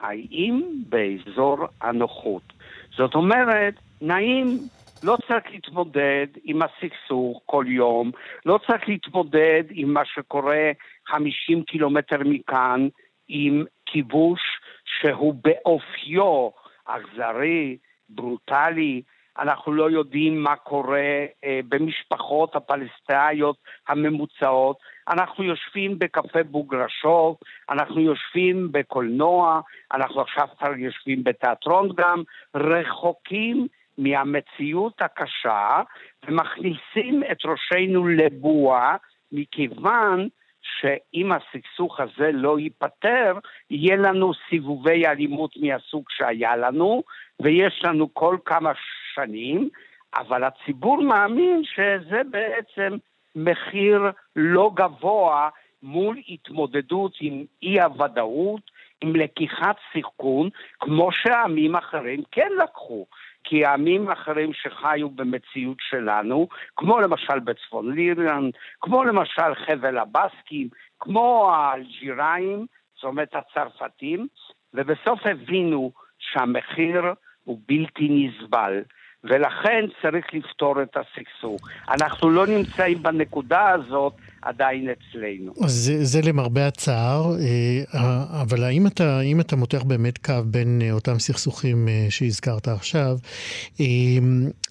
חיים 0.00 0.84
באזור 0.88 1.66
הנוחות. 1.80 2.52
זאת 2.96 3.14
אומרת, 3.14 3.74
נעים 4.00 4.58
לא 5.02 5.16
צריך 5.26 5.44
להתמודד 5.50 6.26
עם 6.44 6.62
הסכסוך 6.62 7.42
כל 7.46 7.64
יום, 7.68 8.10
לא 8.46 8.58
צריך 8.66 8.88
להתמודד 8.88 9.64
עם 9.70 9.92
מה 9.92 10.04
שקורה 10.04 10.70
50 11.06 11.62
קילומטר 11.62 12.18
מכאן, 12.24 12.88
עם 13.28 13.64
כיבוש 13.86 14.40
שהוא 14.84 15.34
באופיו 15.34 16.48
אכזרי, 16.84 17.76
ברוטלי, 18.08 19.02
אנחנו 19.38 19.72
לא 19.72 19.90
יודעים 19.90 20.42
מה 20.42 20.56
קורה 20.56 21.24
אה, 21.44 21.60
במשפחות 21.68 22.56
הפלסטיניות 22.56 23.56
הממוצעות. 23.88 24.78
אנחנו 25.08 25.44
יושבים 25.44 25.98
בקפה 25.98 26.42
בוגרשוב, 26.42 27.36
אנחנו 27.70 28.00
יושבים 28.00 28.68
בקולנוע, 28.72 29.60
אנחנו 29.92 30.20
עכשיו 30.20 30.48
כבר 30.58 30.74
יושבים 30.76 31.24
בתיאטרון 31.24 31.88
גם, 31.96 32.22
רחוקים 32.54 33.66
מהמציאות 33.98 35.02
הקשה 35.02 35.82
ומכניסים 36.28 37.22
את 37.32 37.38
ראשנו 37.44 38.08
לבועה 38.08 38.96
מכיוון 39.32 40.28
שאם 40.62 41.32
הסכסוך 41.32 42.00
הזה 42.00 42.30
לא 42.32 42.58
ייפתר, 42.58 43.38
יהיה 43.70 43.96
לנו 43.96 44.32
סיבובי 44.48 45.06
אלימות 45.06 45.50
מהסוג 45.56 46.04
שהיה 46.08 46.56
לנו, 46.56 47.02
ויש 47.42 47.80
לנו 47.84 48.14
כל 48.14 48.36
כמה 48.44 48.72
שנים, 49.14 49.68
אבל 50.16 50.44
הציבור 50.44 51.02
מאמין 51.02 51.62
שזה 51.64 52.20
בעצם 52.30 52.96
מחיר 53.36 54.02
לא 54.36 54.70
גבוה 54.74 55.48
מול 55.82 56.16
התמודדות 56.28 57.12
עם 57.20 57.44
אי 57.62 57.80
הוודאות, 57.80 58.70
עם 59.00 59.16
לקיחת 59.16 59.76
סיכון, 59.92 60.48
כמו 60.80 61.12
שעמים 61.12 61.76
אחרים 61.76 62.22
כן 62.32 62.48
לקחו. 62.62 63.06
כי 63.44 63.64
העמים 63.64 64.08
האחרים 64.08 64.52
שחיו 64.52 65.10
במציאות 65.10 65.76
שלנו, 65.80 66.48
כמו 66.76 67.00
למשל 67.00 67.38
בצפון 67.38 67.94
לירלנד, 67.94 68.54
כמו 68.80 69.04
למשל 69.04 69.54
חבל 69.66 69.98
הבסקים, 69.98 70.68
כמו 71.00 71.50
האלג'יראים, 71.52 72.66
זאת 72.94 73.04
אומרת 73.04 73.34
הצרפתים, 73.34 74.26
ובסוף 74.74 75.20
הבינו 75.26 75.92
שהמחיר 76.18 77.02
הוא 77.44 77.60
בלתי 77.68 78.08
נסבל. 78.10 78.82
ולכן 79.28 79.84
צריך 80.02 80.26
לפתור 80.32 80.82
את 80.82 80.96
הסכסוך. 80.96 81.60
אנחנו 81.88 82.30
לא 82.30 82.46
נמצאים 82.46 83.02
בנקודה 83.02 83.68
הזאת 83.68 84.12
עדיין 84.42 84.88
אצלנו. 84.90 85.52
זה, 85.66 86.04
זה 86.04 86.20
למרבה 86.22 86.66
הצער, 86.66 87.32
אה, 87.40 88.42
אבל 88.42 88.64
האם 88.64 88.86
אתה, 88.86 89.20
אתה 89.40 89.56
מותח 89.56 89.82
באמת 89.82 90.18
קו 90.18 90.32
בין 90.44 90.82
אה, 90.82 90.92
אותם 90.92 91.18
סכסוכים 91.18 91.88
אה, 91.88 92.06
שהזכרת 92.10 92.68
עכשיו, 92.68 93.16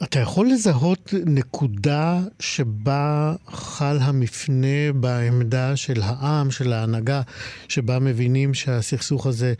אתה 0.04 0.20
יכול 0.20 0.48
לזהות 0.48 1.14
נקודה 1.26 2.20
שבה 2.40 3.34
חל 3.48 3.98
המפנה 4.02 4.94
בעמדה 4.96 5.76
של 5.76 6.02
העם, 6.04 6.52
של 6.52 6.74
ההנהגה, 6.74 7.22
שבה 7.68 8.00
מבינים 8.00 8.54
שהסכסוך 8.54 9.28
הזה 9.28 9.54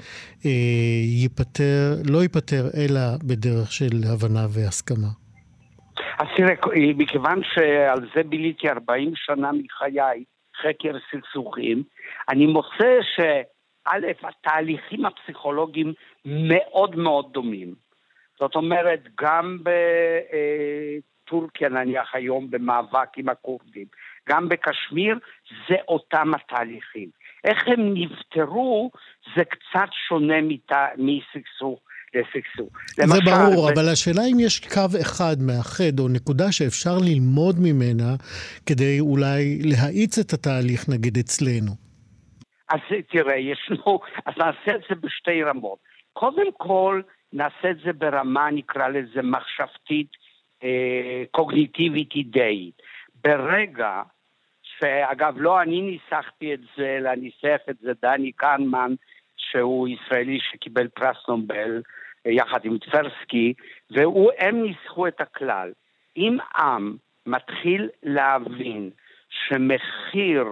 ייפתר, 1.04 1.96
לא 2.06 2.22
ייפתר, 2.22 2.70
אלא 2.78 3.02
בדרך 3.24 3.72
של 3.72 4.04
הבנה 4.08 4.48
והסכמה? 4.50 4.87
אז 6.20 6.28
תראה, 6.38 6.54
מכיוון 6.98 7.42
שעל 7.44 8.00
זה 8.16 8.24
ביליתי 8.24 8.70
40 8.70 9.12
שנה 9.16 9.52
מחיי, 9.52 10.24
חקר 10.62 10.98
סכסוכים, 11.12 11.84
אני 12.30 12.46
מוצא 12.46 13.00
שא', 13.16 13.42
התהליכים 14.24 15.06
הפסיכולוגיים 15.06 15.94
מאוד 16.26 16.96
מאוד 16.96 17.34
דומים. 17.34 17.76
זאת 18.40 18.56
אומרת, 18.56 19.04
גם 19.22 19.58
בטורקיה 21.24 21.70
נניח 21.70 22.16
היום 22.16 22.52
במאבק 22.52 23.18
עם 23.18 23.30
הכורדים, 23.30 23.86
גם 24.30 24.50
בקשמיר, 24.50 25.20
זה 25.70 25.76
אותם 25.88 26.32
התהליכים. 26.36 27.10
איך 27.44 27.68
הם 27.68 27.94
נפתרו 27.94 28.92
זה 29.36 29.44
קצת 29.46 29.90
שונה 30.08 30.36
מסכסוך 30.98 31.80
לסכסוך. 32.16 32.70
זה 32.96 33.04
למשל, 33.04 33.26
ברור, 33.26 33.68
ב... 33.68 33.72
אבל 33.72 33.90
השאלה 33.90 34.22
אם 34.32 34.40
יש 34.40 34.60
קו 34.60 35.02
אחד 35.02 35.36
מאחד 35.42 36.00
או 36.00 36.08
נקודה 36.08 36.52
שאפשר 36.52 36.98
ללמוד 36.98 37.56
ממנה 37.60 38.16
כדי 38.66 39.00
אולי 39.00 39.60
להאיץ 39.64 40.20
את 40.20 40.34
התהליך, 40.34 40.90
נגיד, 40.90 41.18
אצלנו. 41.18 41.72
אז 42.70 42.80
תראה, 43.10 43.36
ישנו, 43.36 44.00
אז 44.26 44.34
נעשה 44.38 44.76
את 44.76 44.82
זה 44.90 44.96
בשתי 44.96 45.44
רמות. 45.44 45.80
קודם 46.14 46.52
כל, 46.58 47.02
נעשה 47.34 47.72
את 47.72 47.78
זה 47.86 47.94
ברמה, 47.94 48.52
נקרא 48.52 48.88
לזה 48.88 49.22
מחשבתית, 49.22 50.08
אה, 50.64 51.24
קוגניטיבית 51.32 52.12
אידאית. 52.16 52.82
ברגע 53.24 54.02
שאגב, 54.64 55.34
לא 55.38 55.62
אני 55.62 55.82
ניסחתי 55.82 56.54
את 56.54 56.60
זה, 56.78 56.98
אלא 56.98 57.16
ניסח 57.16 57.62
את 57.70 57.76
זה 57.82 57.92
דני 58.02 58.32
קנמן, 58.32 58.94
שהוא 59.52 59.88
ישראלי 59.88 60.40
שקיבל 60.40 60.88
פרס 60.88 61.18
נובל 61.28 61.82
יחד 62.26 62.66
עם 62.66 62.78
טברסקי, 62.78 63.54
והם 63.92 64.64
ניסחו 64.64 65.08
את 65.08 65.22
הכלל. 65.22 65.72
אם 66.18 66.38
עם 66.58 66.96
מתחיל 67.26 67.90
להבין 68.04 68.90
שמחיר 69.30 70.46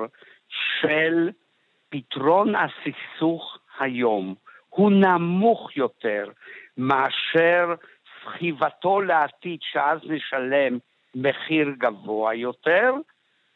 של 0.50 1.30
פתרון 1.90 2.54
הסכסוך 2.56 3.58
היום 3.80 4.36
הוא 4.70 4.92
נמוך 4.92 5.78
יותר 5.78 6.26
מאשר 6.78 7.74
סחיבתו 8.24 9.02
לעתיד 9.02 9.60
שאז 9.62 10.00
נשלם 10.04 10.78
מחיר 11.16 11.70
גבוה 11.78 12.36
יותר, 12.36 12.94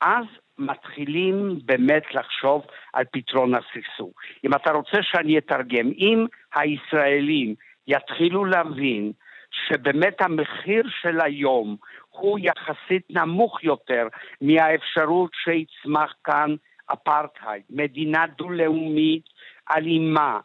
אז 0.01 0.25
מתחילים 0.59 1.59
באמת 1.65 2.03
לחשוב 2.13 2.65
על 2.93 3.05
פתרון 3.11 3.53
הסכסוך. 3.55 4.13
אם 4.45 4.53
אתה 4.53 4.71
רוצה 4.71 4.97
שאני 5.01 5.37
אתרגם, 5.37 5.87
אם 5.97 6.25
הישראלים 6.55 7.55
יתחילו 7.87 8.45
להבין 8.45 9.11
שבאמת 9.51 10.21
המחיר 10.21 10.83
של 11.01 11.21
היום 11.21 11.75
הוא 12.09 12.39
יחסית 12.39 13.03
נמוך 13.09 13.63
יותר 13.63 14.07
מהאפשרות 14.41 15.31
שיצמח 15.43 16.13
כאן 16.23 16.55
אפרטהייד, 16.93 17.63
מדינה 17.69 18.25
דו-לאומית 18.37 19.23
אלימה 19.71 20.39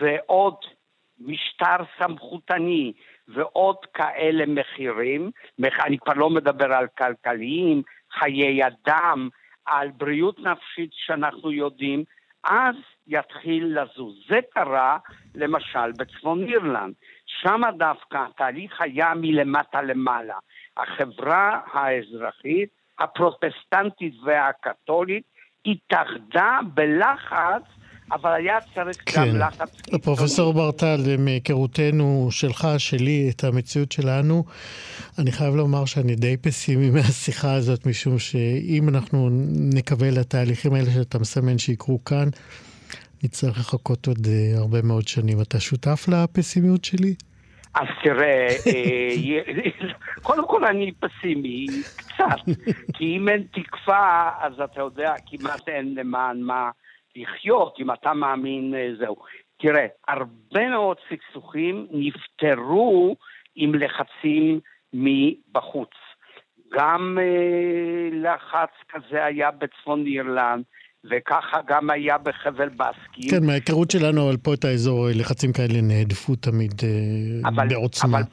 ועוד 0.00 0.56
משטר 1.20 1.76
סמכותני 1.98 2.92
ועוד 3.28 3.76
כאלה 3.94 4.44
מחירים, 4.46 5.30
אני 5.86 5.98
כבר 5.98 6.12
לא 6.14 6.30
מדבר 6.30 6.72
על 6.72 6.86
כלכליים, 6.98 7.82
חיי 8.12 8.60
אדם, 8.66 9.28
על 9.66 9.90
בריאות 9.90 10.38
נפשית 10.38 10.90
שאנחנו 10.92 11.52
יודעים, 11.52 12.04
אז 12.44 12.74
יתחיל 13.06 13.78
לזוז. 13.80 14.14
זה 14.28 14.40
קרה 14.54 14.98
למשל 15.34 15.92
בצפון 15.98 16.48
אירלנד, 16.48 16.94
שם 17.26 17.60
דווקא 17.78 18.24
התהליך 18.28 18.80
היה 18.80 19.12
מלמטה 19.16 19.82
למעלה. 19.82 20.36
החברה 20.76 21.60
האזרחית, 21.72 22.68
הפרוטסטנטית 22.98 24.14
והקתולית, 24.24 25.24
התאחדה 25.66 26.58
בלחץ 26.74 27.62
אבל 28.12 28.32
היה 28.32 28.58
צריך 28.74 28.96
כן. 29.06 29.20
גם 29.20 29.36
לחץ 29.36 29.80
קיצוני. 29.80 30.02
פרופסור 30.02 30.54
ברטל, 30.54 31.16
מהיכרותנו 31.18 32.28
שלך, 32.30 32.68
שלי, 32.78 33.30
את 33.30 33.44
המציאות 33.44 33.92
שלנו, 33.92 34.44
אני 35.18 35.32
חייב 35.32 35.54
לומר 35.54 35.84
שאני 35.84 36.14
די 36.14 36.36
פסימי 36.36 36.90
מהשיחה 36.94 37.54
הזאת, 37.54 37.86
משום 37.86 38.18
שאם 38.18 38.88
אנחנו 38.88 39.28
נקווה 39.74 40.10
לתהליכים 40.10 40.74
האלה 40.74 40.90
שאתה 40.90 41.18
מסמן 41.18 41.58
שיקרו 41.58 42.04
כאן, 42.04 42.28
נצטרך 43.24 43.58
לחכות 43.58 44.06
עוד 44.06 44.18
uh, 44.26 44.58
הרבה 44.58 44.82
מאוד 44.82 45.08
שנים. 45.08 45.40
אתה 45.40 45.60
שותף 45.60 46.06
לפסימיות 46.08 46.84
שלי? 46.84 47.14
אז 47.74 47.86
תראה, 48.04 48.48
אה, 48.66 49.14
קודם 50.22 50.48
כל 50.48 50.64
אני 50.64 50.92
פסימי, 50.92 51.66
קצת, 51.96 52.56
כי 52.92 53.16
אם 53.16 53.28
אין 53.28 53.42
תקווה, 53.52 54.30
אז 54.40 54.52
אתה 54.60 54.80
יודע, 54.80 55.14
כמעט 55.26 55.68
אין 55.68 55.94
למען 55.94 56.40
מה 56.40 56.70
לחיות, 57.16 57.76
אם 57.80 57.92
אתה 57.92 58.14
מאמין, 58.14 58.74
אה, 58.74 58.90
זהו. 58.98 59.16
תראה, 59.56 59.86
הרבה 60.08 60.68
מאוד 60.68 60.96
סכסוכים 61.10 61.86
נפתרו 61.90 63.16
עם 63.56 63.74
לחצים 63.74 64.60
מבחוץ. 64.92 65.90
גם 66.72 67.18
אה, 67.20 68.08
לחץ 68.12 68.70
כזה 68.88 69.24
היה 69.24 69.50
בצפון 69.50 70.06
אירלנד, 70.06 70.64
וככה 71.10 71.60
גם 71.66 71.90
היה 71.90 72.18
בחבל 72.18 72.68
בסקי. 72.68 73.30
כן, 73.30 73.46
מההיכרות 73.46 73.90
שלנו, 73.90 74.28
אבל 74.28 74.36
פה 74.36 74.54
את 74.54 74.64
האזור, 74.64 75.08
אה, 75.08 75.12
לחצים 75.14 75.52
כאלה 75.52 75.80
נהדפו 75.82 76.36
תמיד 76.36 76.72
אבל, 77.44 77.68
בעוצמה. 77.68 78.18
אבל, 78.18 78.26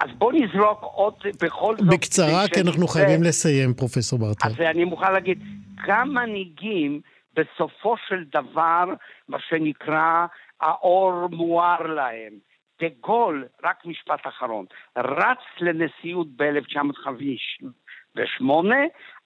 אז 0.00 0.10
בוא 0.18 0.32
נזרוק 0.32 0.82
עוד, 0.82 1.14
בכל 1.42 1.76
זאת... 1.78 1.86
בקצרה, 1.86 2.48
כי 2.48 2.60
אנחנו 2.60 2.86
חייבים 2.88 3.22
לסיים, 3.22 3.74
פרופסור 3.74 4.18
ברטל. 4.18 4.48
אז 4.48 4.54
אני 4.60 4.84
מוכן 4.84 5.12
להגיד, 5.12 5.38
גם 5.86 6.14
מנהיגים 6.14 7.00
בסופו 7.34 7.96
של 8.08 8.24
דבר, 8.24 8.84
מה 9.28 9.38
שנקרא, 9.40 10.26
האור 10.60 11.28
מואר 11.30 11.86
להם. 11.86 12.32
דה 12.80 12.86
גול, 13.00 13.44
רק 13.64 13.84
משפט 13.84 14.26
אחרון, 14.26 14.66
רץ 14.96 15.38
לנשיאות 15.60 16.26
ב-1958 16.36 18.44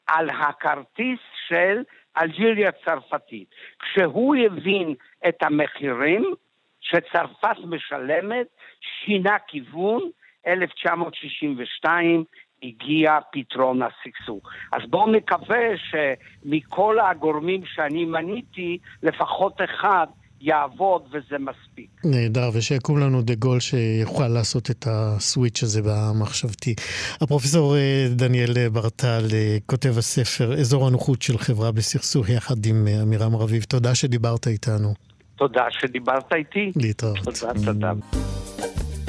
על 0.07 0.31
הכרטיס 0.31 1.19
של 1.49 1.83
אלג'יריה 2.23 2.73
צרפתית. 2.73 3.55
כשהוא 3.79 4.37
הבין 4.37 4.95
את 5.29 5.43
המחירים 5.43 6.35
שצרפת 6.81 7.57
משלמת, 7.65 8.47
שינה 8.81 9.39
כיוון, 9.39 10.11
1962 10.47 12.25
הגיע 12.63 13.19
פתרון 13.33 13.81
הסכסוך. 13.83 14.51
אז 14.73 14.83
בואו 14.91 15.13
נקווה 15.13 15.67
שמכל 15.91 16.97
הגורמים 17.11 17.61
שאני 17.67 18.05
מניתי, 18.05 18.79
לפחות 19.03 19.61
אחד 19.65 20.07
יעבוד 20.41 21.03
וזה 21.11 21.37
מספיק. 21.39 21.91
נהדר, 22.05 22.51
ושיקום 22.55 22.99
לנו 22.99 23.23
דה 23.23 23.35
גול 23.35 23.61
שיוכל 23.61 24.29
לעשות 24.29 24.71
את 24.71 24.87
הסוויץ' 24.91 25.63
הזה 25.63 25.81
במחשבתי. 25.85 26.75
הפרופסור 27.21 27.77
אה, 27.77 28.07
דניאל 28.11 28.69
ברטל, 28.69 29.25
אה, 29.33 29.57
כותב 29.67 29.99
הספר 29.99 30.53
אזור 30.53 30.87
הנוחות 30.87 31.23
של 31.23 31.39
חברה 31.39 31.73
בסכסוך, 31.73 32.29
יחד 32.29 32.67
עם 32.67 32.87
אה, 32.89 33.03
אמירם 33.03 33.37
רביב, 33.37 33.63
תודה 33.63 33.95
שדיברת 33.95 34.47
איתנו. 34.47 34.95
תודה 35.37 35.65
שדיברת 35.71 36.33
איתי. 36.33 36.73
להתראות. 36.77 37.19
תודה, 37.25 37.53
תודה. 37.65 37.93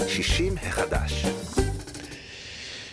60 0.07 0.53
החדש. 0.57 1.25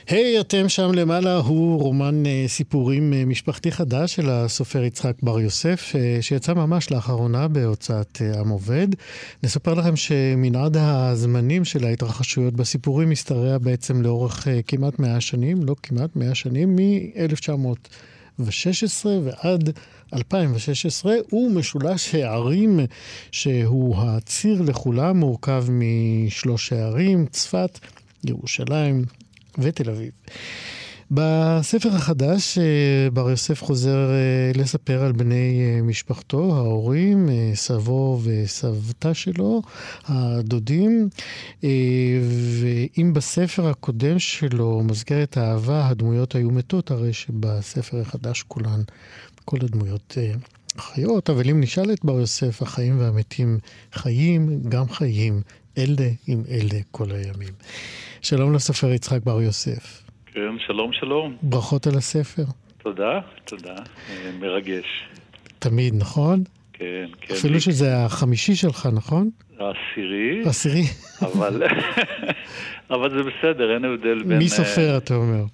היי, 0.09 0.39
hey, 0.39 0.41
אתם 0.41 0.69
שם 0.69 0.93
למעלה 0.93 1.37
הוא 1.37 1.83
רומן 1.83 2.23
uh, 2.25 2.29
סיפורים 2.49 3.13
uh, 3.13 3.29
משפחתי 3.29 3.73
חדש 3.73 4.15
של 4.15 4.31
הסופר 4.31 4.85
יצחק 4.85 5.13
בר 5.23 5.41
יוסף, 5.41 5.93
uh, 5.93 5.97
שיצא 6.23 6.55
ממש 6.55 6.91
לאחרונה 6.91 7.49
בהוצאת 7.49 8.23
עם 8.41 8.49
עובד. 8.49 8.89
נספר 9.43 9.75
לכם 9.75 9.97
שמנעד 9.97 10.77
הזמנים 10.77 11.65
של 11.65 11.85
ההתרחשויות 11.85 12.55
בסיפורים 12.55 13.11
משתרע 13.11 13.59
בעצם 13.59 14.03
לאורך 14.03 14.49
כמעט 14.67 14.99
מאה 14.99 15.21
שנים, 15.21 15.63
לא 15.63 15.75
כמעט 15.83 16.17
מאה 16.17 16.35
שנים, 16.35 16.77
מ-1916 16.77 19.07
ועד 19.25 19.71
2016. 20.15 21.15
הוא 21.31 21.51
משולש 21.51 22.15
הערים 22.15 22.81
שהוא 23.31 23.97
הציר 23.99 24.63
לכולם, 24.63 25.17
מורכב 25.17 25.65
משלוש 25.71 26.73
הערים, 26.73 27.27
צפת, 27.27 27.79
ירושלים, 28.25 29.05
ותל 29.59 29.91
אביב. 29.91 30.11
בספר 31.11 31.89
החדש, 31.89 32.59
אה, 32.59 33.11
בר 33.13 33.31
יוסף 33.31 33.63
חוזר 33.63 34.11
אה, 34.11 34.53
לספר 34.55 35.05
על 35.05 35.13
בני 35.13 35.61
אה, 35.61 35.83
משפחתו, 35.83 36.57
ההורים, 36.57 37.29
סבו 37.55 38.21
וסבתא 38.23 39.15
שלו, 39.15 39.63
הדודים, 40.05 41.09
ואם 42.61 43.13
בספר 43.13 43.69
הקודם 43.69 44.19
שלו, 44.19 44.83
מזכרת 44.85 45.37
האהבה, 45.37 45.89
הדמויות 45.89 46.35
היו 46.35 46.51
מתות, 46.51 46.91
הרי 46.91 47.13
שבספר 47.13 48.01
החדש 48.01 48.43
כולן, 48.49 48.83
כל 49.45 49.57
הדמויות 49.63 50.19
חיות, 50.79 51.31
אבל 51.31 51.51
אם 51.51 51.61
נשאל 51.61 51.93
את 51.93 52.05
בר 52.05 52.21
יוסף, 52.21 52.63
החיים 52.63 53.01
והמתים 53.01 53.59
חיים, 53.93 54.61
גם 54.69 54.89
חיים, 54.89 55.41
אלה 55.79 56.11
עם 56.27 56.43
אלה 56.51 56.81
כל 56.91 57.05
הימים. 57.11 57.55
שלום 58.23 58.55
לסופר 58.55 58.93
יצחק 58.93 59.23
בר 59.25 59.43
יוסף. 59.43 60.03
כן, 60.27 60.59
שלום, 60.67 60.93
שלום. 60.93 61.37
ברכות 61.43 61.87
על 61.87 61.95
הספר. 61.97 62.45
תודה, 62.79 63.21
תודה. 63.45 63.75
אה, 64.11 64.31
מרגש. 64.41 64.87
תמיד, 65.59 65.95
נכון? 65.99 66.45
כן, 66.73 67.07
כן. 67.21 67.35
אפילו 67.35 67.61
שזה 67.61 68.05
החמישי 68.05 68.55
שלך, 68.55 68.89
נכון? 68.93 69.31
העשירי. 69.59 70.43
העשירי. 70.47 70.83
אבל, 71.23 71.63
אבל 72.95 73.11
זה 73.11 73.31
בסדר, 73.31 73.75
אין 73.75 73.85
הבדל 73.85 74.23
בין... 74.23 74.39
מי 74.39 74.49
סופר, 74.49 74.95
uh, 74.95 74.97
אתה 74.97 75.15
אומר? 75.15 75.45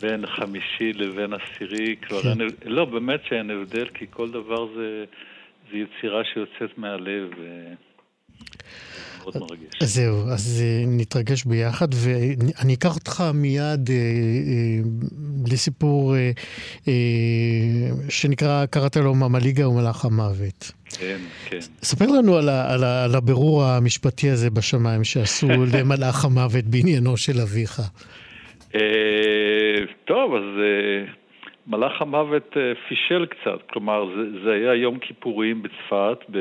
בין 0.00 0.26
חמישי 0.26 0.92
לבין 0.92 1.32
עשירי. 1.32 1.96
כבר 2.02 2.22
כן. 2.22 2.28
אין, 2.28 2.50
לא, 2.64 2.84
באמת 2.84 3.20
שאין 3.28 3.50
הבדל, 3.50 3.86
כי 3.94 4.06
כל 4.10 4.30
דבר 4.30 4.66
זה, 4.76 5.04
זה 5.70 5.78
יצירה 5.78 6.22
שיוצאת 6.34 6.78
מהלב. 6.78 7.30
מאוד 9.36 9.50
מרגש. 9.50 9.82
זהו, 9.82 10.28
אז 10.32 10.62
אה, 10.64 10.84
נתרגש 10.86 11.44
ביחד, 11.44 11.88
ואני 11.92 12.74
אקח 12.74 12.94
אותך 12.94 13.22
מיד 13.34 13.90
אה, 13.90 13.94
אה, 13.94 14.80
לסיפור 15.52 16.14
אה, 16.14 16.30
אה, 16.88 16.92
שנקרא, 18.08 18.66
קראת 18.66 18.96
לו 18.96 19.14
ממליגה 19.14 19.68
ומלאך 19.68 20.04
המוות. 20.04 20.72
כן, 20.98 21.18
כן. 21.48 21.60
ספר 21.82 22.06
לנו 22.06 22.36
על, 22.36 22.48
ה, 22.48 22.72
על, 22.72 22.84
ה, 22.84 23.04
על 23.04 23.14
הבירור 23.14 23.64
המשפטי 23.64 24.30
הזה 24.30 24.50
בשמיים 24.50 25.04
שעשו 25.04 25.48
למלאך 25.74 26.24
המוות 26.24 26.64
בעניינו 26.64 27.16
של 27.16 27.40
אביך. 27.40 27.80
אה, 28.74 28.80
טוב, 30.04 30.34
אז... 30.34 30.42
אה... 30.42 31.18
מלאך 31.68 32.02
המוות 32.02 32.56
אה, 32.56 32.72
פישל 32.88 33.26
קצת, 33.26 33.70
כלומר 33.70 34.04
זה, 34.16 34.44
זה 34.44 34.52
היה 34.52 34.74
יום 34.74 34.98
כיפורים 34.98 35.62
בצפת, 35.62 36.18
ב, 36.30 36.38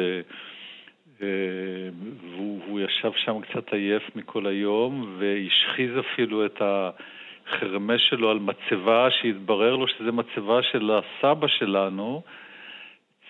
והוא, 1.22 2.62
והוא 2.66 2.80
ישב 2.80 3.12
שם 3.16 3.42
קצת 3.42 3.74
עייף 3.74 4.04
מכל 4.16 4.48
היום, 4.48 5.16
והשחיז 5.20 5.92
אפילו 6.00 6.46
את 6.46 6.62
החרמש 6.62 8.10
שלו 8.10 8.32
על 8.32 8.40
מצבה, 8.40 9.08
שהתברר 9.12 9.76
לו 9.76 9.88
שזה 9.88 10.12
מצבה 10.12 10.64
של 10.64 10.92
הסבא 10.92 11.48
שלנו, 11.48 12.22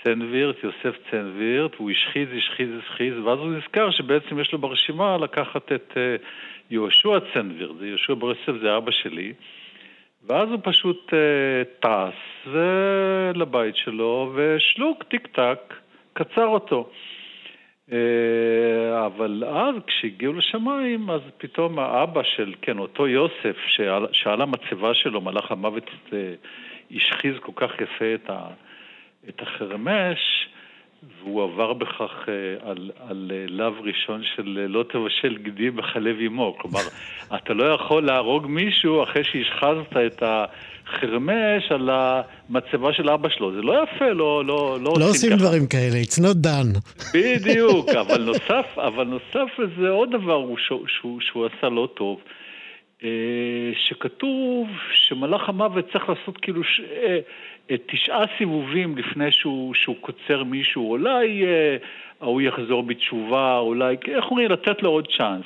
צנווירט, 0.03 0.55
יוסף 0.63 0.97
צנווירט, 1.11 1.75
והוא 1.75 1.91
השחיז, 1.91 2.27
השחיז, 2.37 2.69
השחיז, 2.79 3.13
ואז 3.17 3.39
הוא 3.39 3.51
נזכר 3.51 3.91
שבעצם 3.91 4.39
יש 4.39 4.51
לו 4.51 4.59
ברשימה 4.59 5.17
לקחת 5.17 5.71
את 5.71 5.91
uh, 5.91 6.23
יהושע 6.69 7.19
צנווירט, 7.33 7.75
זה 7.79 7.87
יהושע 7.87 8.13
בר 8.13 8.29
יוסף, 8.29 8.61
זה 8.61 8.77
אבא 8.77 8.91
שלי, 8.91 9.33
ואז 10.27 10.49
הוא 10.49 10.59
פשוט 10.63 11.13
uh, 11.13 11.85
טס 11.87 12.49
לבית 13.35 13.75
שלו, 13.75 14.33
ושלוק, 14.35 15.03
טיק 15.03 15.27
טק, 15.27 15.73
קצר 16.13 16.47
אותו. 16.47 16.89
אה, 17.91 19.05
אבל 19.05 19.43
אז 19.43 19.75
כשהגיעו 19.87 20.33
לשמיים, 20.33 21.09
אז 21.09 21.21
פתאום 21.37 21.79
האבא 21.79 22.23
של, 22.23 22.53
כן, 22.61 22.77
אותו 22.77 23.07
יוסף, 23.07 23.57
שעל, 23.67 24.07
שעל 24.11 24.41
המצבה 24.41 24.93
שלו, 24.93 25.21
מלאך 25.21 25.51
המוות, 25.51 25.89
אה, 26.13 26.33
השחיז 26.91 27.33
כל 27.39 27.51
כך 27.55 27.81
יפה 27.81 28.13
את, 28.15 28.29
ה, 28.29 28.47
את 29.29 29.41
החרמש, 29.41 30.49
והוא 31.19 31.43
עבר 31.43 31.73
בכך 31.73 32.11
אה, 32.29 32.69
על, 32.69 32.91
על 33.09 33.31
לאו 33.47 33.73
ראשון 33.83 34.21
של 34.35 34.65
לא 34.69 34.83
תבשל 34.83 35.37
גדי 35.37 35.71
בחלב 35.71 36.15
אמו. 36.27 36.57
כלומר, 36.57 36.79
אתה 37.35 37.53
לא 37.53 37.63
יכול 37.63 38.05
להרוג 38.05 38.47
מישהו 38.47 39.03
אחרי 39.03 39.23
שהשחזת 39.23 39.97
את 40.07 40.23
ה... 40.23 40.45
חרמש 40.89 41.71
על 41.71 41.89
המצבה 41.89 42.93
של 42.93 43.09
אבא 43.09 43.29
שלו. 43.29 43.51
זה 43.55 43.61
לא 43.61 43.83
יפה, 43.83 44.05
לא, 44.05 44.45
לא, 44.45 44.77
לא, 44.81 44.93
לא 44.99 45.09
עושים 45.09 45.29
ככה. 45.29 45.39
דברים 45.39 45.67
כאלה, 45.67 46.01
it's 46.01 46.19
not 46.19 46.45
done. 46.45 46.79
בדיוק, 47.15 47.89
אבל 47.89 48.23
נוסף, 48.23 48.65
אבל 48.77 49.03
נוסף 49.03 49.59
לזה 49.59 49.89
עוד 49.89 50.09
דבר 50.11 50.33
הוא, 50.33 50.57
שהוא, 50.57 50.85
שהוא, 50.87 51.21
שהוא 51.21 51.45
עשה 51.45 51.69
לא 51.69 51.87
טוב. 51.93 52.19
אה, 53.03 53.09
שכתוב 53.75 54.67
שמלאך 54.93 55.49
המוות 55.49 55.85
צריך 55.91 56.09
לעשות 56.09 56.37
כאילו 56.37 56.63
ש... 56.63 56.81
אה, 56.81 57.19
תשעה 57.85 58.23
סיבובים 58.37 58.97
לפני 58.97 59.31
שהוא, 59.31 59.73
שהוא 59.73 59.95
קוצר 60.01 60.43
מישהו, 60.43 60.91
אולי 60.91 61.45
אה, 61.45 61.77
ההוא 62.21 62.41
יחזור 62.41 62.83
בתשובה, 62.83 63.57
אולי, 63.57 63.95
איך 64.07 64.25
אומרים, 64.31 64.51
לתת 64.51 64.83
לו 64.83 64.89
עוד 64.89 65.07
צ'אנס. 65.17 65.45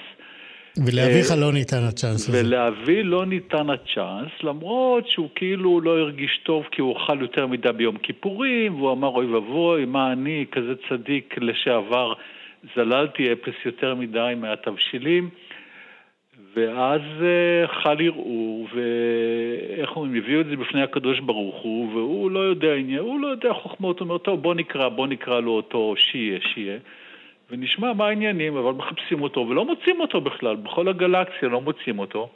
ולאביך 0.86 1.32
לא 1.38 1.54
ניתן 1.54 1.84
הצ'אנס 1.84 2.30
הזה. 2.30 2.41
ולאבי 2.45 3.04
לא 3.04 3.26
ניתן 3.26 3.70
הצ'אנס, 3.70 4.32
למרות 4.43 5.08
שהוא 5.08 5.30
כאילו 5.36 5.82
לא 5.82 5.97
הרגיש 5.99 6.39
טוב 6.43 6.64
כי 6.72 6.82
הוא 6.82 6.97
אכל 6.97 7.22
יותר 7.22 7.47
מדי 7.47 7.72
ביום 7.72 7.97
כיפורים, 7.97 8.76
והוא 8.76 8.91
אמר 8.91 9.08
אוי 9.08 9.26
ואבוי, 9.26 9.86
מה 9.86 10.12
אני, 10.12 10.45
כזה 10.52 10.74
צדיק 10.89 11.36
לשעבר, 11.41 12.14
זללתי 12.76 13.34
אפס 13.34 13.56
יותר 13.66 13.95
מדי 13.95 14.34
מהתבשילים. 14.38 15.30
ואז 16.56 17.02
אה, 17.22 17.68
חל 17.68 17.97
ערעור, 18.02 18.68
ואיך 18.74 19.95
אומרים, 19.95 20.16
הביאו 20.16 20.41
את 20.41 20.45
זה 20.45 20.56
בפני 20.56 20.82
הקדוש 20.82 21.20
ברוך 21.20 21.56
הוא, 21.56 21.89
והוא 21.93 22.32
לא 22.32 22.39
יודע 22.39 22.74
עניין, 22.74 22.99
הוא 22.99 23.20
לא 23.20 23.28
יודע 23.28 23.54
חוכמות, 23.54 23.99
הוא 23.99 24.06
אומר, 24.06 24.18
טוב, 24.18 24.41
בוא 24.41 24.56
נקרא, 24.56 24.89
בוא 24.89 25.08
נקרא 25.08 25.39
לו 25.39 25.52
אותו 25.52 25.93
שיהיה, 25.97 26.39
שיהיה. 26.41 26.78
ונשמע 27.52 27.93
מה 27.93 28.08
העניינים, 28.08 28.58
אבל 28.58 28.72
מחפשים 28.72 29.22
אותו 29.22 29.47
ולא 29.49 29.66
מוצאים 29.66 30.02
אותו 30.02 30.22
בכלל, 30.22 30.56
בכל 30.56 30.88
הגלקסיה 30.88 31.49
לא 31.49 31.62
מוצאים 31.62 31.99
אותו. 31.99 32.30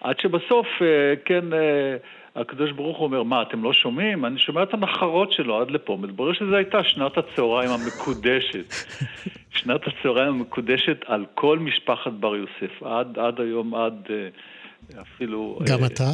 עד 0.00 0.20
שבסוף, 0.20 0.66
אה, 0.82 1.14
כן, 1.24 1.52
אה, 1.52 1.96
הקדוש 2.36 2.72
ברוך 2.72 2.98
הוא 2.98 3.04
אומר, 3.06 3.22
מה, 3.22 3.42
אתם 3.42 3.62
לא 3.62 3.72
שומעים? 3.72 4.24
אני 4.24 4.38
שומע 4.38 4.62
את 4.62 4.74
הנחרות 4.74 5.32
שלו 5.32 5.60
עד 5.60 5.70
לפה. 5.70 5.98
מתברר 6.00 6.32
שזו 6.32 6.54
הייתה 6.56 6.84
שנת 6.84 7.12
הצהריים 7.18 7.70
המקודשת. 7.70 8.74
שנת 9.58 9.80
הצהריים 9.86 10.28
המקודשת 10.28 10.96
על 11.06 11.24
כל 11.34 11.58
משפחת 11.58 12.12
בר 12.12 12.36
יוסף, 12.36 12.82
עד, 12.82 13.18
עד 13.18 13.40
היום, 13.40 13.74
עד 13.74 14.06
אה, 14.10 15.00
אפילו... 15.00 15.58
גם 15.66 15.84
אתה? 15.84 16.10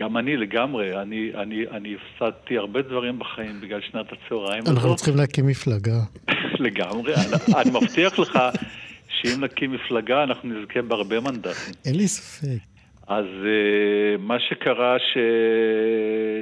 גם 0.00 0.16
אני 0.16 0.36
לגמרי, 0.36 1.02
אני, 1.02 1.32
אני, 1.34 1.66
אני 1.70 1.94
הפסדתי 1.94 2.58
הרבה 2.58 2.82
דברים 2.82 3.18
בחיים 3.18 3.60
בגלל 3.60 3.80
שנת 3.90 4.06
הצהריים 4.12 4.62
הזאת. 4.62 4.76
אנחנו 4.76 4.96
צריכים 4.96 5.16
להקים 5.16 5.46
מפלגה. 5.46 6.00
לגמרי, 6.66 7.14
אני, 7.14 7.54
אני 7.56 7.70
מבטיח 7.70 8.18
לך 8.18 8.38
שאם 9.08 9.44
נקים 9.44 9.72
מפלגה 9.72 10.22
אנחנו 10.22 10.48
נזכה 10.48 10.82
בהרבה 10.82 11.20
מנדטים. 11.20 11.74
אין 11.84 11.94
לי 11.94 12.08
ספק. 12.08 12.75
אז 13.06 13.24
uh, 13.24 14.18
מה 14.18 14.38
שקרה, 14.38 14.98
ש... 14.98 15.18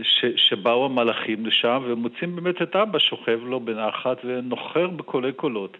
ש... 0.03 0.25
שבאו 0.37 0.85
המלאכים 0.85 1.47
לשם 1.47 1.83
ומוצאים 1.87 2.37
באמת 2.37 2.63
את 2.63 2.77
אבא 2.77 2.99
שוכב 2.99 3.41
לו 3.45 3.61
בנחת 3.61 4.17
ונוחר 4.25 4.87
בקולי 4.87 5.33
קולות. 5.33 5.77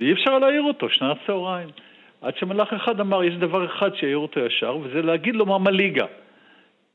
ואי 0.00 0.12
אפשר 0.12 0.38
להעיר 0.38 0.62
אותו, 0.62 0.88
שנת 0.88 1.16
צהריים. 1.26 1.68
עד 2.22 2.36
שמלאך 2.36 2.72
אחד 2.72 3.00
אמר, 3.00 3.24
יש 3.24 3.34
דבר 3.34 3.64
אחד 3.64 3.94
שיעיר 3.94 4.18
אותו 4.18 4.40
ישר, 4.40 4.76
וזה 4.82 5.02
להגיד 5.02 5.36
לו 5.36 5.46
ממליגה. 5.46 6.06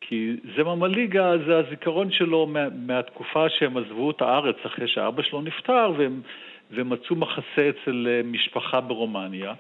כי 0.02 0.36
זה 0.56 0.64
ממליגה, 0.64 1.32
זה 1.48 1.58
הזיכרון 1.58 2.12
שלו 2.12 2.48
מה, 2.48 2.70
מהתקופה 2.70 3.50
שהם 3.50 3.78
עזבו 3.78 4.12
את 4.12 4.22
הארץ 4.22 4.56
אחרי 4.66 4.88
שאבא 4.88 5.24
שלו 5.24 5.42
נפטר, 5.42 5.92
והם, 5.98 6.22
ומצאו 6.72 7.16
מחסה 7.16 7.70
אצל 7.70 8.08
אה, 8.10 8.22
משפחה 8.24 8.82
ברומניה. 8.82 9.54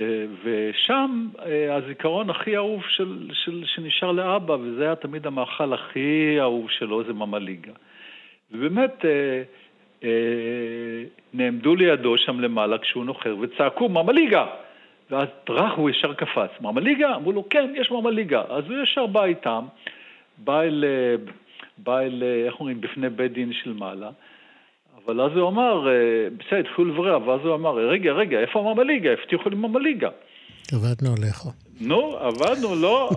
אה, 0.00 0.24
ושם 0.44 1.28
אה, 1.46 1.74
הזיכרון 1.74 2.30
הכי 2.30 2.56
אהוב 2.56 2.82
של, 2.88 3.28
של, 3.32 3.62
שנשאר 3.66 4.12
לאבא, 4.12 4.52
וזה 4.52 4.84
היה 4.84 4.94
תמיד 4.94 5.26
המאכל 5.26 5.72
הכי 5.72 6.36
אהוב 6.40 6.70
שלו, 6.70 7.04
זה 7.04 7.12
ממליגה. 7.12 7.72
ובאמת, 8.52 9.04
נעמדו 11.34 11.74
לידו 11.74 12.18
שם 12.18 12.40
למעלה 12.40 12.78
כשהוא 12.78 13.04
נוחר 13.04 13.36
וצעקו, 13.40 13.88
ממליגה! 13.88 14.46
ואז 15.10 15.28
טראח 15.44 15.72
הוא 15.72 15.90
ישר 15.90 16.14
קפץ. 16.14 16.50
מאמא 16.60 16.80
ליגה? 16.80 17.14
אמרו 17.16 17.32
לו, 17.32 17.48
כן, 17.48 17.72
יש 17.76 17.90
מאמא 17.90 18.08
ליגה. 18.08 18.42
אז 18.48 18.64
הוא 18.70 18.82
ישר 18.82 19.06
בא 19.06 19.24
איתם, 19.24 19.64
בא 20.38 20.62
אל, 20.62 20.84
בא 21.78 22.00
אל 22.00 22.22
איך 22.46 22.60
אומרים, 22.60 22.80
בפני 22.80 23.08
בית 23.08 23.32
דין 23.32 23.52
של 23.52 23.72
מעלה. 23.72 24.10
אבל 25.06 25.20
אז 25.20 25.36
הוא 25.36 25.48
אמר, 25.48 25.88
בסדר, 26.38 26.58
התחילו 26.58 26.88
לברר, 26.88 27.28
ואז 27.28 27.40
הוא 27.44 27.54
אמר, 27.54 27.74
רגע, 27.74 28.12
רגע, 28.12 28.40
איפה 28.40 28.62
מאמא 28.62 28.82
ליגה? 28.82 29.10
הבטיחו 29.12 29.50
לי 29.50 29.56
מאמא 29.56 29.78
ליגה. 29.78 30.08
עבדנו 30.72 31.14
עליך. 31.16 31.44
נו, 31.80 32.16
עבדנו, 32.16 32.74
לא? 32.80 33.10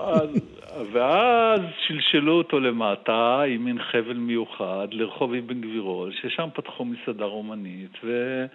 ואז 0.91 1.61
שלשלו 1.87 2.33
אותו 2.33 2.59
למטה 2.59 3.41
עם 3.47 3.65
מין 3.65 3.79
חבל 3.91 4.13
מיוחד 4.13 4.87
לרחוב 4.91 5.33
אבן 5.33 5.61
גבירול, 5.61 6.11
ששם 6.21 6.47
פתחו 6.53 6.85
מסעדה 6.85 7.25
רומנית, 7.25 7.91
ו... 8.03 8.45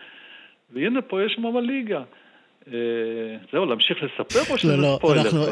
והנה 0.73 1.03
פה 1.03 1.23
יש 1.23 1.39
מאמא 1.39 1.59
ליגה. 1.59 2.03
אה, 2.73 2.79
זהו, 3.53 3.67
להמשיך 3.67 3.97
לספר 4.03 4.53
או 4.53 4.59
שזה 4.59 4.77
לא, 4.77 4.83
לא, 4.83 4.97
ספוילר? 4.99 5.23
אנחנו, 5.23 5.45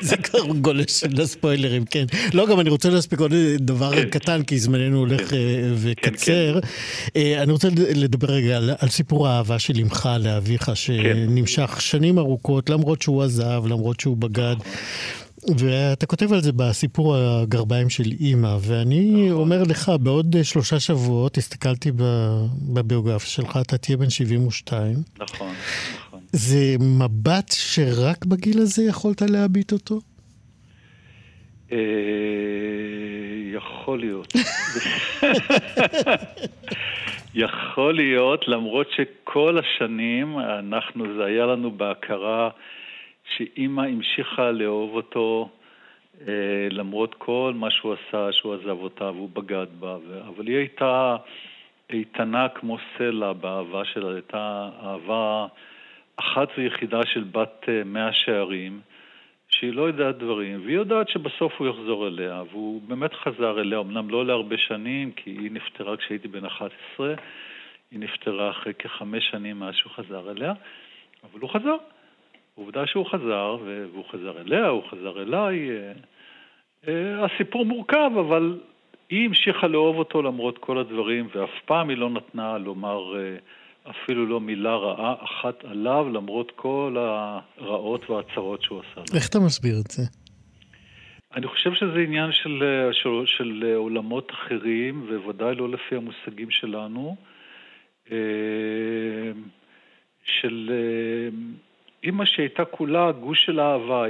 זה 0.08 0.16
כבר 0.16 0.46
גולש 0.60 1.04
לספוילרים, 1.04 1.84
כן. 1.84 2.04
לא, 2.34 2.46
גם 2.46 2.60
אני 2.60 2.70
רוצה 2.70 2.90
להספיק 2.90 3.20
עוד 3.20 3.32
דבר 3.58 3.94
כן. 3.94 4.10
קטן, 4.10 4.42
כי 4.42 4.58
זמננו 4.58 4.98
הולך 4.98 5.30
כן. 5.30 5.36
אה, 5.36 5.70
וקצר. 5.74 6.60
כן, 6.60 6.68
כן. 7.14 7.38
אני 7.38 7.52
רוצה 7.52 7.68
לדבר 7.94 8.28
רגע 8.28 8.56
על, 8.56 8.70
על 8.78 8.88
סיפור 8.88 9.28
האהבה 9.28 9.58
של 9.58 9.74
אמך 9.80 10.08
לאביך, 10.20 10.62
כן. 10.62 10.74
שנמשך. 10.74 11.80
שנים 11.80 12.18
ארוכות, 12.18 12.70
למרות 12.70 13.02
שהוא 13.02 13.22
עזב, 13.22 13.62
למרות 13.66 14.00
שהוא 14.00 14.16
בגד. 14.16 14.56
נכון. 14.58 14.72
ואתה 15.58 16.06
כותב 16.06 16.32
על 16.32 16.40
זה 16.40 16.52
בסיפור 16.52 17.16
הגרביים 17.16 17.90
של 17.90 18.10
אימא, 18.20 18.56
ואני 18.60 19.26
נכון. 19.26 19.40
אומר 19.40 19.62
לך, 19.62 19.92
בעוד 20.00 20.36
שלושה 20.42 20.80
שבועות, 20.80 21.38
הסתכלתי 21.38 21.90
בביוגרפיה 22.72 23.28
שלך, 23.28 23.58
אתה 23.60 23.78
תהיה 23.78 23.96
בן 23.96 24.10
72. 24.10 24.96
נכון. 25.18 25.54
זה 26.32 26.76
מבט 26.80 27.52
שרק 27.52 28.24
בגיל 28.24 28.58
הזה 28.58 28.82
יכולת 28.88 29.22
להביט 29.22 29.72
אותו? 29.72 30.00
אה, 31.72 31.78
יכול 33.52 34.00
להיות. 34.00 34.32
יכול 37.34 37.94
להיות, 37.94 38.48
למרות 38.48 38.86
שכל 38.96 39.58
השנים 39.58 40.38
אנחנו, 40.38 41.04
זה 41.16 41.24
היה 41.24 41.46
לנו 41.46 41.70
בהכרה 41.70 42.50
שאימא 43.36 43.82
המשיכה 43.82 44.50
לאהוב 44.50 44.94
אותו 44.94 45.48
אה, 46.28 46.68
למרות 46.70 47.14
כל 47.18 47.52
מה 47.56 47.70
שהוא 47.70 47.94
עשה, 47.94 48.32
שהוא 48.32 48.54
עזב 48.54 48.78
אותה 48.82 49.04
והוא 49.04 49.30
בגד 49.32 49.66
בה, 49.80 49.96
אבל 50.28 50.46
היא 50.46 50.56
הייתה 50.56 51.16
איתנה 51.90 52.48
כמו 52.48 52.76
סלע 52.98 53.32
באהבה 53.32 53.84
שלה, 53.84 54.12
הייתה 54.14 54.68
אהבה... 54.82 55.46
אחת 56.22 56.48
ויחידה 56.58 57.06
של 57.06 57.24
בת 57.24 57.64
אה, 57.68 57.84
מאה 57.84 58.12
שערים, 58.12 58.80
שהיא 59.48 59.72
לא 59.72 59.82
יודעת 59.82 60.18
דברים, 60.18 60.60
והיא 60.64 60.76
יודעת 60.76 61.08
שבסוף 61.08 61.52
הוא 61.58 61.68
יחזור 61.68 62.08
אליה, 62.08 62.42
והוא 62.50 62.82
באמת 62.88 63.14
חזר 63.14 63.60
אליה, 63.60 63.78
אמנם 63.80 64.10
לא 64.10 64.26
להרבה 64.26 64.58
שנים, 64.58 65.12
כי 65.12 65.30
היא 65.30 65.50
נפטרה 65.50 65.96
כשהייתי 65.96 66.28
בן 66.28 66.44
11, 66.44 67.14
היא 67.90 67.98
נפטרה 67.98 68.50
אחרי 68.50 68.74
כחמש 68.74 69.28
שנים 69.30 69.58
מאז 69.58 69.74
שהוא 69.74 69.92
חזר 69.92 70.30
אליה, 70.30 70.52
אבל 71.22 71.40
הוא 71.40 71.50
חזר. 71.50 71.76
עובדה 72.54 72.86
שהוא 72.86 73.06
חזר, 73.06 73.56
והוא 73.92 74.04
חזר 74.10 74.40
אליה, 74.40 74.68
הוא 74.68 74.82
חזר 74.90 75.22
אליי. 75.22 75.70
אה, 75.70 75.92
אה, 76.88 77.24
הסיפור 77.24 77.64
מורכב, 77.64 78.10
אבל 78.20 78.58
היא 79.10 79.26
המשיכה 79.26 79.66
לאהוב 79.66 79.96
אותו 79.96 80.22
למרות 80.22 80.58
כל 80.58 80.78
הדברים, 80.78 81.28
ואף 81.34 81.60
פעם 81.64 81.88
היא 81.88 81.98
לא 81.98 82.10
נתנה 82.10 82.58
לומר 82.58 83.14
אפילו 83.90 84.26
לא 84.26 84.40
מילה 84.40 84.76
רעה 84.76 85.14
אחת 85.24 85.64
עליו, 85.64 86.08
למרות 86.12 86.52
כל 86.56 86.96
הרעות 87.58 88.10
והצרות 88.10 88.62
שהוא 88.62 88.80
עשה 88.80 89.00
לו. 89.00 89.16
איך 89.16 89.28
אתה 89.28 89.38
מסביר 89.38 89.74
את 89.86 89.90
זה? 89.90 90.02
אני 91.36 91.46
חושב 91.46 91.74
שזה 91.74 91.98
עניין 91.98 92.32
של, 92.32 92.62
אה, 92.62 92.92
של, 92.92 93.08
של 93.26 93.72
עולמות 93.76 94.30
אחרים, 94.30 95.06
וודאי 95.24 95.54
לא 95.54 95.68
לפי 95.70 95.96
המושגים 95.96 96.50
שלנו. 96.50 97.16
של 100.24 100.70
אימא 102.02 102.24
שהייתה 102.24 102.64
כולה 102.64 103.12
גוש 103.12 103.46
של 103.46 103.60
אהבה, 103.60 104.04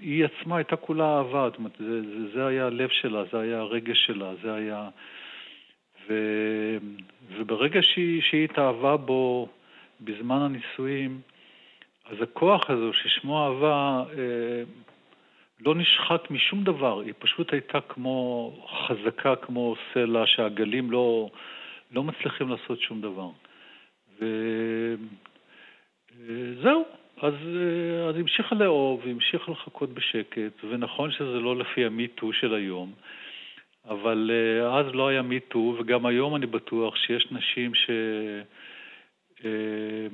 היא 0.00 0.24
עצמה 0.24 0.56
הייתה 0.56 0.76
כולה 0.76 1.18
אהבה, 1.18 1.48
זאת 1.50 1.58
אומרת, 1.58 1.72
זה, 1.78 2.02
זה, 2.02 2.32
זה 2.34 2.46
היה 2.46 2.66
הלב 2.66 2.88
שלה, 2.88 3.22
זה 3.32 3.40
היה 3.40 3.58
הרגש 3.58 4.06
שלה, 4.06 4.32
זה 4.42 4.54
היה... 4.54 4.88
וברגע 7.36 7.82
שהיא, 7.82 8.22
שהיא 8.22 8.44
התאהבה 8.44 8.96
בו 8.96 9.48
בזמן 10.00 10.42
הנישואים, 10.42 11.20
אז 12.10 12.22
הכוח 12.22 12.70
הזה 12.70 12.84
ששמו 12.92 13.46
אהבה 13.46 14.04
אה, 14.18 14.62
לא 15.60 15.74
נשחק 15.74 16.30
משום 16.30 16.64
דבר, 16.64 17.00
היא 17.00 17.14
פשוט 17.18 17.52
הייתה 17.52 17.80
כמו 17.80 18.52
חזקה, 18.86 19.36
כמו 19.36 19.74
סלע, 19.92 20.26
שהגלים 20.26 20.90
לא, 20.90 21.30
לא 21.92 22.02
מצליחים 22.02 22.48
לעשות 22.48 22.80
שום 22.80 23.00
דבר. 23.00 23.28
וזהו, 26.20 26.84
אז, 27.22 27.34
אה, 27.34 28.08
אז 28.08 28.16
המשיכה 28.16 28.54
לאהוב, 28.54 29.02
המשיכה 29.06 29.52
לחכות 29.52 29.94
בשקט, 29.94 30.64
ונכון 30.70 31.10
שזה 31.10 31.40
לא 31.40 31.56
לפי 31.56 31.84
המיטו 31.84 32.32
של 32.32 32.54
היום, 32.54 32.92
אבל 33.88 34.30
אה, 34.32 34.78
אז 34.78 34.86
לא 34.94 35.08
היה 35.08 35.22
מיטו, 35.22 35.76
וגם 35.78 36.06
היום 36.06 36.36
אני 36.36 36.46
בטוח 36.46 36.96
שיש 36.96 37.28
נשים 37.30 37.74
ש... 37.74 37.90
אה, 39.44 40.06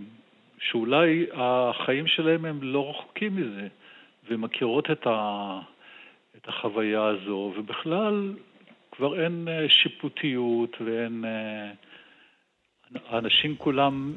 שאולי 0.58 1.26
החיים 1.32 2.06
שלהם 2.06 2.44
הם 2.44 2.58
לא 2.62 2.90
רחוקים 2.90 3.36
מזה, 3.36 3.68
ומכירות 4.30 4.90
את, 4.90 5.06
ה... 5.06 5.60
את 6.36 6.48
החוויה 6.48 7.04
הזו, 7.04 7.52
ובכלל 7.56 8.32
כבר 8.92 9.22
אין 9.24 9.48
שיפוטיות 9.68 10.76
ואין... 10.80 11.24
האנשים 13.08 13.56
כולם, 13.56 14.14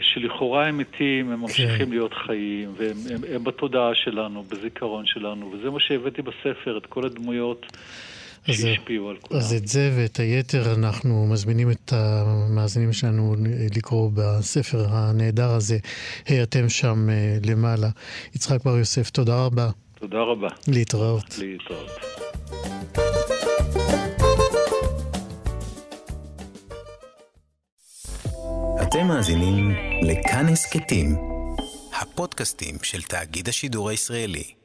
שלכאורה 0.00 0.66
הם 0.66 0.78
מתים, 0.78 1.30
הם 1.30 1.40
ממשיכים 1.40 1.86
כן. 1.86 1.90
להיות 1.90 2.14
חיים, 2.14 2.72
והם 2.76 2.96
הם, 3.10 3.34
הם 3.34 3.44
בתודעה 3.44 3.94
שלנו, 3.94 4.42
בזיכרון 4.42 5.06
שלנו, 5.06 5.52
וזה 5.52 5.70
מה 5.70 5.80
שהבאתי 5.80 6.22
בספר, 6.22 6.78
את 6.78 6.86
כל 6.86 7.04
הדמויות 7.06 7.66
שהשפיעו 8.46 9.10
על 9.10 9.16
כולם. 9.20 9.40
אז 9.40 9.52
את 9.52 9.68
זה 9.68 9.92
ואת 9.96 10.16
היתר 10.16 10.74
אנחנו 10.74 11.26
מזמינים 11.26 11.70
את 11.70 11.92
המאזינים 11.92 12.92
שלנו 12.92 13.36
לקרוא 13.76 14.10
בספר 14.14 14.86
הנהדר 14.88 15.50
הזה, 15.50 15.78
היי 16.26 16.42
אתם 16.42 16.68
שם 16.68 17.10
אה, 17.10 17.38
למעלה. 17.46 17.88
יצחק 18.34 18.64
בר 18.64 18.78
יוסף, 18.78 19.10
תודה 19.10 19.44
רבה. 19.44 19.70
תודה 19.98 20.18
רבה. 20.18 20.48
להתראות. 20.68 21.38
להתראות. 21.38 21.90
אתם 28.82 29.06
מאזינים 29.06 29.70
לכאן 30.02 30.48
הסכתים, 30.48 31.16
הפודקאסטים 32.00 32.74
של 32.82 33.02
תאגיד 33.02 33.48
השידור 33.48 33.88
הישראלי. 33.88 34.59